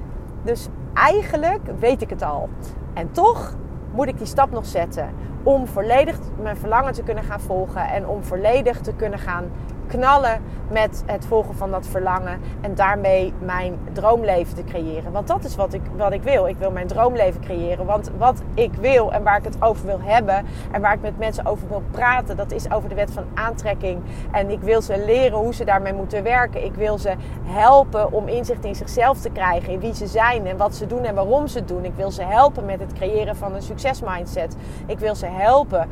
Dus 0.43 0.69
eigenlijk 0.95 1.61
weet 1.79 2.03
ik 2.03 2.11
het 2.11 2.23
al. 2.23 2.49
En 2.95 3.13
toch 3.13 3.55
moet 3.93 4.09
ik 4.09 4.19
die 4.19 4.27
stap 4.27 4.51
nog 4.51 4.67
zetten 4.67 5.09
om 5.43 5.67
volledig 5.67 6.19
mijn 6.43 6.57
verlangen 6.57 6.93
te 6.93 7.03
kunnen 7.03 7.25
gaan 7.25 7.41
volgen 7.41 7.89
en 7.89 8.07
om 8.07 8.25
volledig 8.25 8.81
te 8.81 8.93
kunnen 8.95 9.19
gaan 9.19 9.45
knallen 9.93 10.41
met 10.69 11.03
het 11.07 11.27
volgen 11.27 11.55
van 11.55 11.71
dat 11.71 11.87
verlangen 11.87 12.41
en 12.61 12.75
daarmee 12.75 13.33
mijn 13.39 13.79
droomleven 13.93 14.55
te 14.55 14.65
creëren. 14.65 15.13
Want 15.13 15.27
dat 15.27 15.45
is 15.45 15.57
wat 15.57 15.73
ik, 15.73 15.81
wat 15.97 16.13
ik 16.13 16.23
wil. 16.23 16.47
Ik 16.47 16.57
wil 16.59 16.71
mijn 16.71 16.87
droomleven 16.87 17.41
creëren. 17.41 17.87
Want 17.87 18.11
wat 18.19 18.43
ik 18.55 18.75
wil 18.75 19.13
en 19.13 19.23
waar 19.23 19.39
ik 19.39 19.45
het 19.45 19.63
over 19.63 19.87
wil 19.87 20.01
hebben 20.03 20.47
en 20.73 20.81
waar 20.81 20.95
ik 20.95 21.01
met 21.01 21.19
mensen 21.19 21.47
over 21.47 21.69
wil 21.69 21.83
praten, 21.91 22.37
dat 22.37 22.53
is 22.53 22.71
over 22.71 22.89
de 22.89 22.95
wet 22.95 23.11
van 23.11 23.25
aantrekking. 23.35 24.01
En 24.31 24.51
ik 24.51 24.61
wil 24.61 24.83
ze 24.83 25.05
leren 25.07 25.39
hoe 25.39 25.55
ze 25.55 25.65
daarmee 25.65 25.93
moeten 25.93 26.23
werken. 26.23 26.65
Ik 26.65 26.75
wil 26.75 26.99
ze 26.99 27.15
helpen 27.45 28.13
om 28.13 28.29
inzicht 28.29 28.65
in 28.65 28.75
zichzelf 28.75 29.21
te 29.21 29.31
krijgen, 29.31 29.73
in 29.73 29.81
wie 29.81 29.95
ze 29.95 30.07
zijn 30.07 30.47
en 30.47 30.57
wat 30.57 30.75
ze 30.75 30.87
doen 30.87 31.05
en 31.05 31.15
waarom 31.15 31.47
ze 31.47 31.59
het 31.59 31.69
doen. 31.69 31.85
Ik 31.85 31.95
wil 31.97 32.11
ze 32.11 32.23
helpen 32.23 32.65
met 32.65 32.81
het 32.81 32.93
creëren 32.93 33.37
van 33.37 33.55
een 33.55 33.63
succesmindset. 33.63 34.57
Ik 34.87 34.99
wil 34.99 35.15
ze 35.15 35.27
helpen 35.27 35.89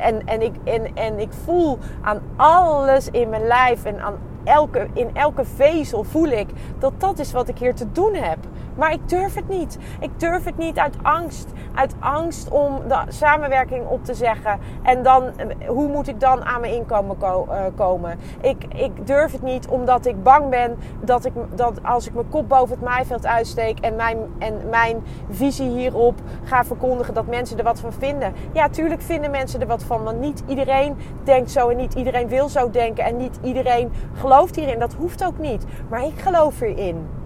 en, 0.00 0.26
en, 0.26 0.42
ik, 0.42 0.54
en, 0.64 0.96
en 0.96 1.18
ik 1.18 1.32
voel 1.44 1.78
aan 2.02 2.20
alles 2.36 3.10
in 3.10 3.28
mijn 3.28 3.46
lijf 3.46 3.84
en 3.84 4.00
aan 4.00 4.14
elke, 4.44 4.86
in 4.92 5.10
elke 5.12 5.44
vezel 5.44 6.04
voel 6.04 6.28
ik 6.28 6.48
dat 6.78 6.92
dat 6.98 7.18
is 7.18 7.32
wat 7.32 7.48
ik 7.48 7.58
hier 7.58 7.74
te 7.74 7.92
doen 7.92 8.14
heb. 8.14 8.38
Maar 8.78 8.92
ik 8.92 9.08
durf 9.08 9.34
het 9.34 9.48
niet. 9.48 9.78
Ik 10.00 10.20
durf 10.20 10.44
het 10.44 10.56
niet 10.56 10.78
uit 10.78 10.96
angst. 11.02 11.48
Uit 11.74 11.94
angst 11.98 12.48
om 12.48 12.80
de 12.88 12.98
samenwerking 13.08 13.86
op 13.86 14.04
te 14.04 14.14
zeggen. 14.14 14.58
En 14.82 15.02
dan, 15.02 15.30
hoe 15.66 15.88
moet 15.88 16.08
ik 16.08 16.20
dan 16.20 16.44
aan 16.44 16.60
mijn 16.60 16.72
inkomen 16.72 17.16
eh, 17.20 17.64
komen? 17.76 18.18
Ik, 18.40 18.64
ik 18.74 19.06
durf 19.06 19.32
het 19.32 19.42
niet 19.42 19.68
omdat 19.68 20.06
ik 20.06 20.22
bang 20.22 20.48
ben 20.48 20.76
dat, 21.00 21.24
ik, 21.24 21.32
dat 21.54 21.82
als 21.82 22.06
ik 22.06 22.14
mijn 22.14 22.28
kop 22.28 22.48
boven 22.48 22.74
het 22.74 22.84
maaiveld 22.84 23.26
uitsteek 23.26 23.78
en 23.78 23.96
mijn, 23.96 24.18
en 24.38 24.54
mijn 24.70 25.02
visie 25.30 25.68
hierop 25.68 26.14
ga 26.44 26.64
verkondigen, 26.64 27.14
dat 27.14 27.26
mensen 27.26 27.58
er 27.58 27.64
wat 27.64 27.80
van 27.80 27.92
vinden. 27.92 28.32
Ja, 28.52 28.68
tuurlijk 28.68 29.02
vinden 29.02 29.30
mensen 29.30 29.60
er 29.60 29.66
wat 29.66 29.82
van. 29.82 30.02
Want 30.02 30.20
niet 30.20 30.42
iedereen 30.46 30.96
denkt 31.24 31.50
zo 31.50 31.68
en 31.68 31.76
niet 31.76 31.94
iedereen 31.94 32.28
wil 32.28 32.48
zo 32.48 32.70
denken. 32.70 33.04
En 33.04 33.16
niet 33.16 33.38
iedereen 33.42 33.92
gelooft 34.14 34.56
hierin. 34.56 34.78
Dat 34.78 34.94
hoeft 34.94 35.24
ook 35.24 35.38
niet. 35.38 35.64
Maar 35.88 36.04
ik 36.04 36.18
geloof 36.20 36.60
erin. 36.60 37.17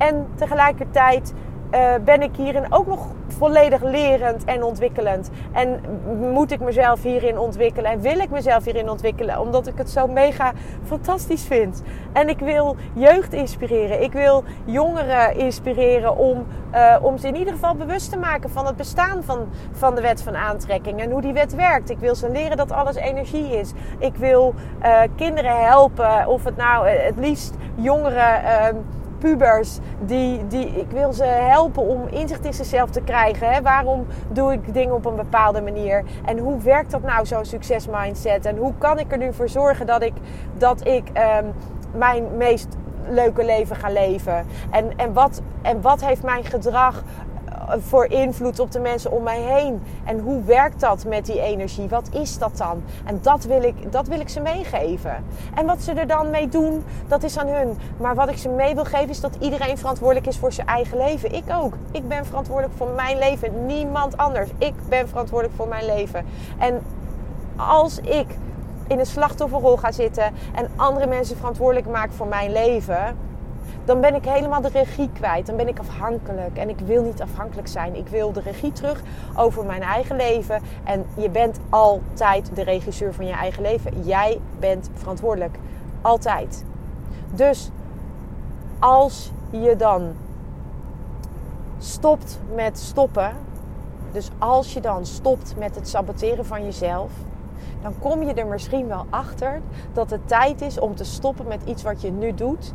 En 0.00 0.26
tegelijkertijd 0.34 1.34
uh, 1.74 1.94
ben 2.04 2.22
ik 2.22 2.36
hierin 2.36 2.72
ook 2.72 2.86
nog 2.86 3.06
volledig 3.28 3.82
lerend 3.82 4.44
en 4.44 4.62
ontwikkelend. 4.62 5.30
En 5.52 5.80
moet 6.32 6.50
ik 6.50 6.60
mezelf 6.60 7.02
hierin 7.02 7.38
ontwikkelen 7.38 7.90
en 7.90 8.00
wil 8.00 8.18
ik 8.18 8.30
mezelf 8.30 8.64
hierin 8.64 8.90
ontwikkelen, 8.90 9.40
omdat 9.40 9.66
ik 9.66 9.74
het 9.76 9.90
zo 9.90 10.06
mega 10.06 10.52
fantastisch 10.86 11.44
vind. 11.44 11.82
En 12.12 12.28
ik 12.28 12.38
wil 12.38 12.76
jeugd 12.92 13.32
inspireren. 13.32 14.02
Ik 14.02 14.12
wil 14.12 14.44
jongeren 14.64 15.36
inspireren 15.36 16.16
om, 16.16 16.46
uh, 16.74 16.96
om 17.02 17.18
ze 17.18 17.26
in 17.26 17.36
ieder 17.36 17.52
geval 17.52 17.74
bewust 17.74 18.10
te 18.10 18.18
maken 18.18 18.50
van 18.50 18.66
het 18.66 18.76
bestaan 18.76 19.22
van, 19.24 19.48
van 19.72 19.94
de 19.94 20.00
wet 20.00 20.22
van 20.22 20.36
aantrekking 20.36 21.00
en 21.00 21.10
hoe 21.10 21.20
die 21.20 21.32
wet 21.32 21.54
werkt. 21.54 21.90
Ik 21.90 21.98
wil 21.98 22.14
ze 22.14 22.30
leren 22.30 22.56
dat 22.56 22.72
alles 22.72 22.96
energie 22.96 23.58
is. 23.58 23.72
Ik 23.98 24.16
wil 24.16 24.54
uh, 24.82 25.00
kinderen 25.16 25.64
helpen, 25.64 26.26
of 26.26 26.44
het 26.44 26.56
nou 26.56 26.88
het 26.88 27.16
liefst 27.16 27.54
jongeren. 27.74 28.42
Pubers. 29.20 29.78
Die, 30.00 30.46
die, 30.46 30.66
ik 30.66 30.90
wil 30.90 31.12
ze 31.12 31.24
helpen 31.24 31.82
om 31.82 32.06
inzicht 32.08 32.44
in 32.44 32.54
zichzelf 32.54 32.90
te 32.90 33.00
krijgen. 33.00 33.50
Hè? 33.52 33.62
Waarom 33.62 34.06
doe 34.28 34.52
ik 34.52 34.74
dingen 34.74 34.94
op 34.94 35.04
een 35.04 35.16
bepaalde 35.16 35.60
manier? 35.60 36.04
En 36.24 36.38
hoe 36.38 36.60
werkt 36.60 36.90
dat 36.90 37.02
nou, 37.02 37.26
zo'n 37.26 37.44
succesmindset? 37.44 38.46
En 38.46 38.56
hoe 38.56 38.72
kan 38.78 38.98
ik 38.98 39.12
er 39.12 39.18
nu 39.18 39.32
voor 39.32 39.48
zorgen 39.48 39.86
dat 39.86 40.02
ik, 40.02 40.14
dat 40.58 40.86
ik 40.86 41.08
um, 41.08 41.52
mijn 41.96 42.36
meest 42.36 42.76
leuke 43.08 43.44
leven 43.44 43.76
ga 43.76 43.88
leven? 43.88 44.46
En, 44.70 44.98
en, 44.98 45.12
wat, 45.12 45.42
en 45.62 45.80
wat 45.80 46.04
heeft 46.04 46.22
mijn 46.22 46.44
gedrag 46.44 47.02
voor 47.78 48.06
invloed 48.06 48.58
op 48.58 48.72
de 48.72 48.80
mensen 48.80 49.12
om 49.12 49.22
mij 49.22 49.40
heen? 49.40 49.82
En 50.04 50.18
hoe 50.18 50.44
werkt 50.44 50.80
dat 50.80 51.04
met 51.04 51.26
die 51.26 51.40
energie? 51.40 51.88
Wat 51.88 52.08
is 52.12 52.38
dat 52.38 52.56
dan? 52.56 52.82
En 53.04 53.18
dat 53.22 53.44
wil 53.44 53.62
ik, 53.62 53.92
dat 53.92 54.06
wil 54.08 54.20
ik 54.20 54.28
ze 54.28 54.40
meegeven. 54.40 55.24
En 55.54 55.66
wat 55.66 55.82
ze 55.82 55.92
er 55.92 56.06
dan 56.06 56.30
mee 56.30 56.48
doen, 56.48 56.84
dat 57.08 57.22
is 57.22 57.38
aan 57.38 57.48
hun. 57.48 57.78
Maar 57.96 58.14
wat 58.14 58.28
ik 58.28 58.36
ze 58.36 58.48
mee 58.48 58.74
wil 58.74 58.84
geven 58.84 59.08
is 59.08 59.20
dat 59.20 59.36
iedereen 59.40 59.78
verantwoordelijk 59.78 60.26
is 60.26 60.36
voor 60.36 60.52
zijn 60.52 60.66
eigen 60.66 60.96
leven. 60.96 61.34
Ik 61.34 61.44
ook. 61.52 61.74
Ik 61.90 62.08
ben 62.08 62.26
verantwoordelijk 62.26 62.76
voor 62.76 62.90
mijn 62.90 63.18
leven. 63.18 63.66
Niemand 63.66 64.16
anders. 64.16 64.50
Ik 64.58 64.74
ben 64.88 65.08
verantwoordelijk 65.08 65.56
voor 65.56 65.68
mijn 65.68 65.84
leven. 65.84 66.26
En 66.58 66.82
als 67.56 67.98
ik 67.98 68.26
in 68.86 68.98
een 68.98 69.06
slachtofferrol 69.06 69.76
ga 69.76 69.92
zitten 69.92 70.32
en 70.54 70.68
andere 70.76 71.06
mensen 71.06 71.36
verantwoordelijk 71.36 71.86
maak 71.86 72.10
voor 72.12 72.26
mijn 72.26 72.52
leven 72.52 73.16
dan 73.90 74.00
ben 74.00 74.14
ik 74.14 74.24
helemaal 74.24 74.60
de 74.60 74.68
regie 74.68 75.10
kwijt. 75.12 75.46
Dan 75.46 75.56
ben 75.56 75.68
ik 75.68 75.78
afhankelijk. 75.78 76.56
En 76.56 76.68
ik 76.68 76.78
wil 76.78 77.02
niet 77.02 77.22
afhankelijk 77.22 77.68
zijn. 77.68 77.96
Ik 77.96 78.08
wil 78.08 78.32
de 78.32 78.40
regie 78.40 78.72
terug 78.72 79.02
over 79.36 79.64
mijn 79.64 79.82
eigen 79.82 80.16
leven. 80.16 80.60
En 80.84 81.06
je 81.16 81.30
bent 81.30 81.58
altijd 81.68 82.50
de 82.54 82.62
regisseur 82.62 83.14
van 83.14 83.26
je 83.26 83.32
eigen 83.32 83.62
leven. 83.62 84.02
Jij 84.02 84.40
bent 84.58 84.90
verantwoordelijk. 84.94 85.58
Altijd. 86.00 86.64
Dus 87.34 87.70
als 88.78 89.30
je 89.50 89.76
dan 89.76 90.12
stopt 91.78 92.38
met 92.54 92.78
stoppen. 92.78 93.32
Dus 94.12 94.28
als 94.38 94.72
je 94.72 94.80
dan 94.80 95.06
stopt 95.06 95.54
met 95.58 95.74
het 95.74 95.88
saboteren 95.88 96.46
van 96.46 96.64
jezelf 96.64 97.10
dan 97.82 97.94
kom 97.98 98.22
je 98.22 98.34
er 98.34 98.46
misschien 98.46 98.86
wel 98.86 99.06
achter 99.10 99.60
dat 99.92 100.10
het 100.10 100.28
tijd 100.28 100.60
is 100.60 100.78
om 100.78 100.94
te 100.94 101.04
stoppen 101.04 101.46
met 101.46 101.62
iets 101.64 101.82
wat 101.82 102.00
je 102.00 102.10
nu 102.10 102.34
doet 102.34 102.72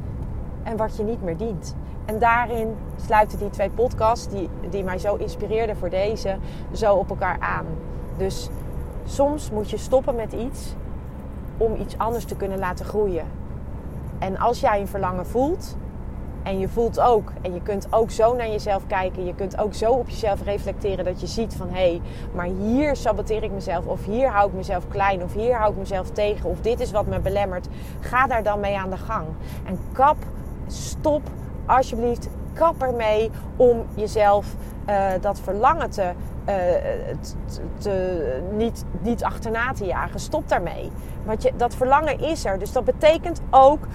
en 0.65 0.77
wat 0.77 0.97
je 0.97 1.03
niet 1.03 1.23
meer 1.23 1.37
dient. 1.37 1.75
En 2.05 2.19
daarin 2.19 2.75
sluiten 2.95 3.39
die 3.39 3.49
twee 3.49 3.69
podcasts, 3.69 4.27
die, 4.27 4.49
die 4.69 4.83
mij 4.83 4.97
zo 4.97 5.15
inspireerden 5.15 5.77
voor 5.77 5.89
deze, 5.89 6.37
zo 6.71 6.93
op 6.93 7.09
elkaar 7.09 7.37
aan. 7.39 7.65
Dus 8.17 8.49
soms 9.05 9.51
moet 9.51 9.69
je 9.69 9.77
stoppen 9.77 10.15
met 10.15 10.33
iets 10.33 10.73
om 11.57 11.75
iets 11.75 11.97
anders 11.97 12.25
te 12.25 12.35
kunnen 12.35 12.59
laten 12.59 12.85
groeien. 12.85 13.25
En 14.19 14.37
als 14.37 14.59
jij 14.59 14.79
een 14.79 14.87
verlangen 14.87 15.25
voelt, 15.25 15.75
en 16.45 16.59
je 16.59 16.67
voelt 16.67 16.99
ook, 16.99 17.31
en 17.41 17.53
je 17.53 17.61
kunt 17.61 17.87
ook 17.89 18.11
zo 18.11 18.35
naar 18.35 18.47
jezelf 18.47 18.87
kijken. 18.87 19.25
Je 19.25 19.35
kunt 19.35 19.57
ook 19.57 19.73
zo 19.73 19.91
op 19.91 20.09
jezelf 20.09 20.43
reflecteren 20.43 21.05
dat 21.05 21.21
je 21.21 21.27
ziet 21.27 21.55
van 21.55 21.69
hé, 21.69 21.73
hey, 21.73 22.01
maar 22.33 22.45
hier 22.45 22.95
saboteer 22.95 23.43
ik 23.43 23.51
mezelf. 23.51 23.85
Of 23.85 24.05
hier 24.05 24.29
hou 24.29 24.49
ik 24.49 24.55
mezelf 24.55 24.87
klein. 24.87 25.23
Of 25.23 25.33
hier 25.33 25.55
hou 25.55 25.71
ik 25.71 25.77
mezelf 25.77 26.09
tegen. 26.09 26.49
Of 26.49 26.61
dit 26.61 26.79
is 26.79 26.91
wat 26.91 27.05
me 27.05 27.19
belemmert. 27.19 27.67
Ga 27.99 28.27
daar 28.27 28.43
dan 28.43 28.59
mee 28.59 28.77
aan 28.77 28.89
de 28.89 28.97
gang. 28.97 29.25
En 29.63 29.79
kap, 29.91 30.17
stop 30.67 31.21
alsjeblieft, 31.65 32.29
kap 32.53 32.81
ermee 32.81 33.31
om 33.55 33.85
jezelf 33.93 34.55
uh, 34.89 35.07
dat 35.21 35.39
verlangen 35.39 35.89
te, 35.89 36.11
uh, 36.49 36.55
te, 37.77 38.41
niet, 38.51 38.85
niet 39.01 39.23
achterna 39.23 39.73
te 39.73 39.85
jagen. 39.85 40.19
Stop 40.19 40.49
daarmee. 40.49 40.91
Want 41.25 41.43
je, 41.43 41.51
dat 41.55 41.75
verlangen 41.75 42.19
is 42.19 42.45
er. 42.45 42.59
Dus 42.59 42.71
dat 42.71 42.83
betekent 42.83 43.41
ook 43.49 43.87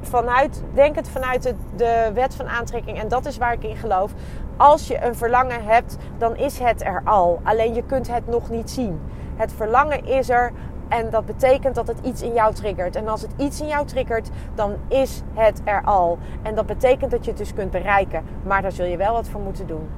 vanuit, 0.00 0.62
denk 0.74 0.96
het 0.96 1.08
vanuit 1.08 1.42
de, 1.42 1.54
de 1.76 2.10
wet 2.14 2.34
van 2.34 2.48
aantrekking, 2.48 3.00
en 3.00 3.08
dat 3.08 3.26
is 3.26 3.36
waar 3.36 3.52
ik 3.52 3.62
in 3.62 3.76
geloof. 3.76 4.12
Als 4.56 4.86
je 4.86 5.04
een 5.04 5.14
verlangen 5.14 5.64
hebt, 5.64 5.96
dan 6.18 6.36
is 6.36 6.58
het 6.58 6.82
er 6.82 7.02
al. 7.04 7.40
Alleen 7.42 7.74
je 7.74 7.82
kunt 7.82 8.12
het 8.12 8.26
nog 8.26 8.50
niet 8.50 8.70
zien. 8.70 9.00
Het 9.36 9.52
verlangen 9.52 10.04
is 10.04 10.28
er 10.28 10.52
en 10.88 11.10
dat 11.10 11.26
betekent 11.26 11.74
dat 11.74 11.86
het 11.86 11.98
iets 12.02 12.22
in 12.22 12.32
jou 12.32 12.54
triggert. 12.54 12.96
En 12.96 13.08
als 13.08 13.22
het 13.22 13.30
iets 13.36 13.60
in 13.60 13.66
jou 13.66 13.86
triggert, 13.86 14.30
dan 14.54 14.74
is 14.88 15.22
het 15.34 15.60
er 15.64 15.82
al. 15.84 16.18
En 16.42 16.54
dat 16.54 16.66
betekent 16.66 17.10
dat 17.10 17.24
je 17.24 17.30
het 17.30 17.38
dus 17.38 17.54
kunt 17.54 17.70
bereiken. 17.70 18.24
Maar 18.42 18.62
daar 18.62 18.72
zul 18.72 18.86
je 18.86 18.96
wel 18.96 19.12
wat 19.12 19.28
voor 19.28 19.40
moeten 19.40 19.66
doen. 19.66 19.88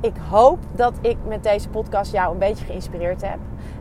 Ik 0.00 0.14
hoop 0.30 0.58
dat 0.72 0.94
ik 1.00 1.16
met 1.26 1.42
deze 1.42 1.68
podcast 1.68 2.12
jou 2.12 2.32
een 2.32 2.38
beetje 2.38 2.64
geïnspireerd 2.64 3.22
heb. 3.22 3.38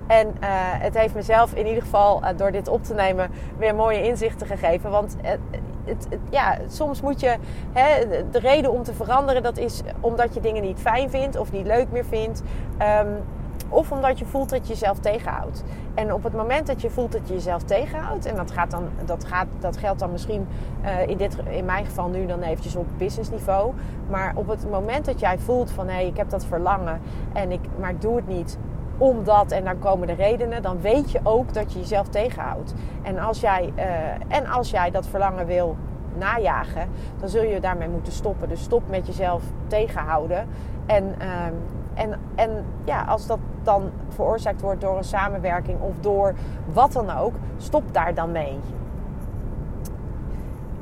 En 0.07 0.27
uh, 0.27 0.33
het 0.79 0.97
heeft 0.97 1.15
mezelf 1.15 1.53
in 1.53 1.67
ieder 1.67 1.81
geval 1.81 2.23
uh, 2.23 2.29
door 2.37 2.51
dit 2.51 2.67
op 2.67 2.83
te 2.83 2.93
nemen 2.93 3.29
weer 3.57 3.75
mooie 3.75 4.03
inzichten 4.03 4.47
gegeven. 4.47 4.91
Want 4.91 5.15
het, 5.21 5.39
het, 5.85 6.07
het, 6.09 6.19
ja, 6.29 6.57
soms 6.67 7.01
moet 7.01 7.19
je 7.19 7.35
hè, 7.73 8.07
de 8.31 8.39
reden 8.39 8.71
om 8.71 8.83
te 8.83 8.93
veranderen, 8.93 9.43
dat 9.43 9.57
is 9.57 9.81
omdat 9.99 10.33
je 10.33 10.39
dingen 10.39 10.61
niet 10.61 10.79
fijn 10.79 11.09
vindt 11.09 11.37
of 11.37 11.51
niet 11.51 11.65
leuk 11.65 11.91
meer 11.91 12.05
vindt. 12.05 12.41
Um, 13.01 13.23
of 13.69 13.91
omdat 13.91 14.19
je 14.19 14.25
voelt 14.25 14.49
dat 14.49 14.67
je 14.67 14.73
jezelf 14.73 14.99
tegenhoudt. 14.99 15.63
En 15.93 16.13
op 16.13 16.23
het 16.23 16.33
moment 16.33 16.67
dat 16.67 16.81
je 16.81 16.89
voelt 16.89 17.11
dat 17.11 17.27
je 17.27 17.33
jezelf 17.33 17.63
tegenhoudt, 17.63 18.25
en 18.25 18.35
dat, 18.35 18.51
gaat 18.51 18.71
dan, 18.71 18.89
dat, 19.05 19.25
gaat, 19.25 19.47
dat 19.59 19.77
geldt 19.77 19.99
dan 19.99 20.11
misschien 20.11 20.47
uh, 20.83 21.07
in, 21.07 21.17
dit, 21.17 21.37
in 21.49 21.65
mijn 21.65 21.85
geval 21.85 22.07
nu 22.09 22.25
dan 22.25 22.41
eventjes 22.41 22.75
op 22.75 22.85
businessniveau. 22.97 23.73
Maar 24.09 24.31
op 24.35 24.47
het 24.47 24.69
moment 24.69 25.05
dat 25.05 25.19
jij 25.19 25.39
voelt 25.39 25.71
van 25.71 25.87
hé, 25.87 25.93
hey, 25.93 26.07
ik 26.07 26.17
heb 26.17 26.29
dat 26.29 26.45
verlangen, 26.45 27.01
en 27.33 27.51
ik, 27.51 27.61
maar 27.79 27.89
ik 27.89 28.01
doe 28.01 28.15
het 28.15 28.27
niet 28.27 28.57
omdat, 28.97 29.51
en 29.51 29.63
dan 29.63 29.79
komen 29.79 30.07
de 30.07 30.13
redenen, 30.13 30.61
dan 30.61 30.81
weet 30.81 31.11
je 31.11 31.19
ook 31.23 31.53
dat 31.53 31.73
je 31.73 31.79
jezelf 31.79 32.07
tegenhoudt. 32.07 32.73
En 33.01 33.19
als 33.19 33.39
jij, 33.39 33.73
uh, 33.75 33.83
en 34.37 34.47
als 34.47 34.69
jij 34.69 34.91
dat 34.91 35.07
verlangen 35.07 35.45
wil 35.45 35.75
najagen, 36.17 36.89
dan 37.19 37.29
zul 37.29 37.43
je 37.43 37.59
daarmee 37.59 37.89
moeten 37.89 38.13
stoppen. 38.13 38.49
Dus 38.49 38.61
stop 38.61 38.89
met 38.89 39.07
jezelf 39.07 39.43
tegenhouden. 39.67 40.47
En, 40.87 41.15
uh, 41.21 41.45
en, 41.93 42.19
en 42.35 42.65
ja, 42.83 43.03
als 43.03 43.27
dat 43.27 43.39
dan 43.63 43.91
veroorzaakt 44.09 44.61
wordt 44.61 44.81
door 44.81 44.97
een 44.97 45.03
samenwerking 45.03 45.81
of 45.81 45.93
door 45.99 46.33
wat 46.73 46.91
dan 46.91 47.17
ook, 47.17 47.33
stop 47.57 47.83
daar 47.93 48.13
dan 48.13 48.31
mee. 48.31 48.59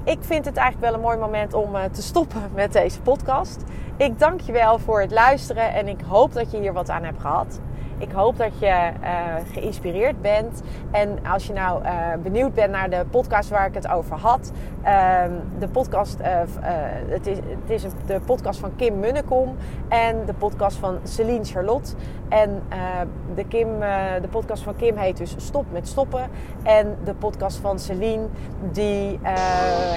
Ik 0.03 0.17
vind 0.21 0.45
het 0.45 0.57
eigenlijk 0.57 0.91
wel 0.91 0.99
een 0.99 1.05
mooi 1.05 1.17
moment 1.17 1.53
om 1.53 1.75
uh, 1.75 1.83
te 1.83 2.01
stoppen 2.01 2.41
met 2.53 2.73
deze 2.73 3.01
podcast. 3.01 3.63
Ik 3.97 4.19
dank 4.19 4.41
je 4.41 4.51
wel 4.51 4.79
voor 4.79 5.01
het 5.01 5.11
luisteren 5.11 5.73
en 5.73 5.87
ik 5.87 6.01
hoop 6.07 6.33
dat 6.33 6.51
je 6.51 6.59
hier 6.59 6.73
wat 6.73 6.89
aan 6.89 7.03
hebt 7.03 7.21
gehad. 7.21 7.59
Ik 7.97 8.11
hoop 8.11 8.37
dat 8.37 8.59
je 8.59 8.91
uh, 9.01 9.09
geïnspireerd 9.51 10.21
bent. 10.21 10.61
En 10.91 11.19
als 11.31 11.47
je 11.47 11.53
nou 11.53 11.83
uh, 11.83 11.89
benieuwd 12.23 12.53
bent 12.53 12.71
naar 12.71 12.89
de 12.89 13.05
podcast 13.09 13.49
waar 13.49 13.67
ik 13.67 13.73
het 13.73 13.87
over 13.87 14.17
had. 14.17 14.51
Uh, 14.85 15.23
de 15.59 15.67
podcast, 15.67 16.19
uh, 16.19 16.25
het 17.07 17.27
is, 17.27 17.37
het 17.37 17.69
is 17.69 17.83
de 18.05 18.19
podcast 18.25 18.59
van 18.59 18.75
Kim 18.75 18.99
Munnekom. 18.99 19.55
En 19.87 20.25
de 20.25 20.33
podcast 20.33 20.77
van 20.77 20.99
Celine 21.03 21.43
Charlotte. 21.43 21.93
En 22.29 22.63
de, 23.35 23.45
Kim, 23.45 23.79
de 24.21 24.27
podcast 24.29 24.63
van 24.63 24.75
Kim 24.75 24.97
heet 24.97 25.17
dus 25.17 25.35
Stop 25.37 25.65
met 25.71 25.87
Stoppen. 25.87 26.29
En 26.63 26.97
de 27.03 27.13
podcast 27.13 27.57
van 27.57 27.79
Celine, 27.79 28.23
die 28.71 29.19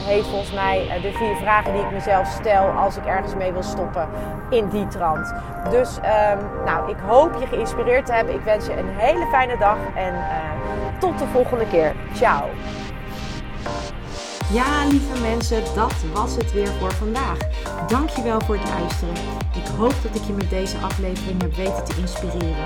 heeft 0.07 0.27
volgens 0.27 0.55
mij 0.55 0.99
de 1.03 1.13
vier 1.13 1.37
vragen 1.37 1.73
die 1.73 1.83
ik 1.83 1.93
mezelf 1.93 2.27
stel 2.27 2.67
als 2.67 2.97
ik 2.97 3.05
ergens 3.05 3.35
mee 3.35 3.53
wil 3.53 3.63
stoppen 3.63 4.09
in 4.51 4.69
die 4.69 4.87
trant. 4.87 5.33
Dus 5.71 5.97
um, 5.97 6.65
nou, 6.65 6.91
ik 6.91 6.97
hoop 7.07 7.37
je 7.41 7.47
geïnspireerd 7.47 7.88
te 7.89 8.13
hebben. 8.13 8.35
Ik 8.35 8.41
wens 8.45 8.67
je 8.67 8.73
een 8.73 8.89
hele 8.97 9.27
fijne 9.27 9.59
dag 9.59 9.79
en 9.95 10.15
uh, 10.15 10.99
tot 10.99 11.19
de 11.19 11.27
volgende 11.27 11.67
keer. 11.69 11.95
Ciao. 12.15 12.45
Ja, 14.53 14.87
lieve 14.89 15.21
mensen, 15.21 15.63
dat 15.75 15.95
was 16.13 16.37
het 16.37 16.53
weer 16.53 16.67
voor 16.67 16.93
vandaag. 16.93 17.39
Dankjewel 17.89 18.41
voor 18.41 18.57
het 18.59 18.69
luisteren. 18.69 19.15
Ik 19.55 19.67
hoop 19.77 19.95
dat 20.03 20.15
ik 20.15 20.23
je 20.27 20.33
met 20.33 20.51
deze 20.51 20.77
aflevering 20.79 21.43
heb 21.43 21.55
weten 21.55 21.85
te 21.85 22.01
inspireren. 22.01 22.65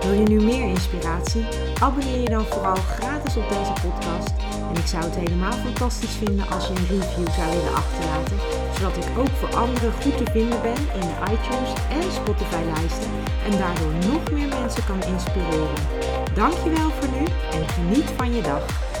Wil 0.00 0.12
je 0.12 0.22
nu 0.22 0.40
meer 0.40 0.68
inspiratie? 0.68 1.46
Abonneer 1.80 2.20
je 2.20 2.28
dan 2.28 2.44
vooral 2.44 2.74
gratis 2.74 3.36
op 3.36 3.48
deze 3.48 3.72
podcast. 3.72 4.34
En 4.70 4.76
ik 4.80 4.86
zou 4.86 5.04
het 5.04 5.16
helemaal 5.16 5.52
fantastisch 5.52 6.14
vinden 6.14 6.48
als 6.50 6.66
je 6.66 6.74
een 6.74 6.86
review 6.86 7.28
zou 7.28 7.48
willen 7.48 7.74
achterlaten, 7.74 8.38
zodat 8.74 8.96
ik 8.96 9.18
ook 9.18 9.34
voor 9.40 9.54
anderen 9.56 9.92
goed 9.92 10.16
te 10.16 10.30
vinden 10.32 10.62
ben 10.62 10.82
in 11.00 11.06
de 11.10 11.16
iTunes 11.32 11.72
en 11.90 12.12
Spotify 12.12 12.62
lijsten 12.74 13.10
en 13.44 13.58
daardoor 13.58 13.92
nog 14.12 14.30
meer 14.30 14.48
mensen 14.48 14.84
kan 14.84 15.02
inspireren. 15.02 15.78
Dankjewel 16.34 16.90
voor 16.90 17.08
nu 17.18 17.24
en 17.58 17.68
geniet 17.68 18.08
van 18.16 18.34
je 18.34 18.42
dag. 18.42 18.93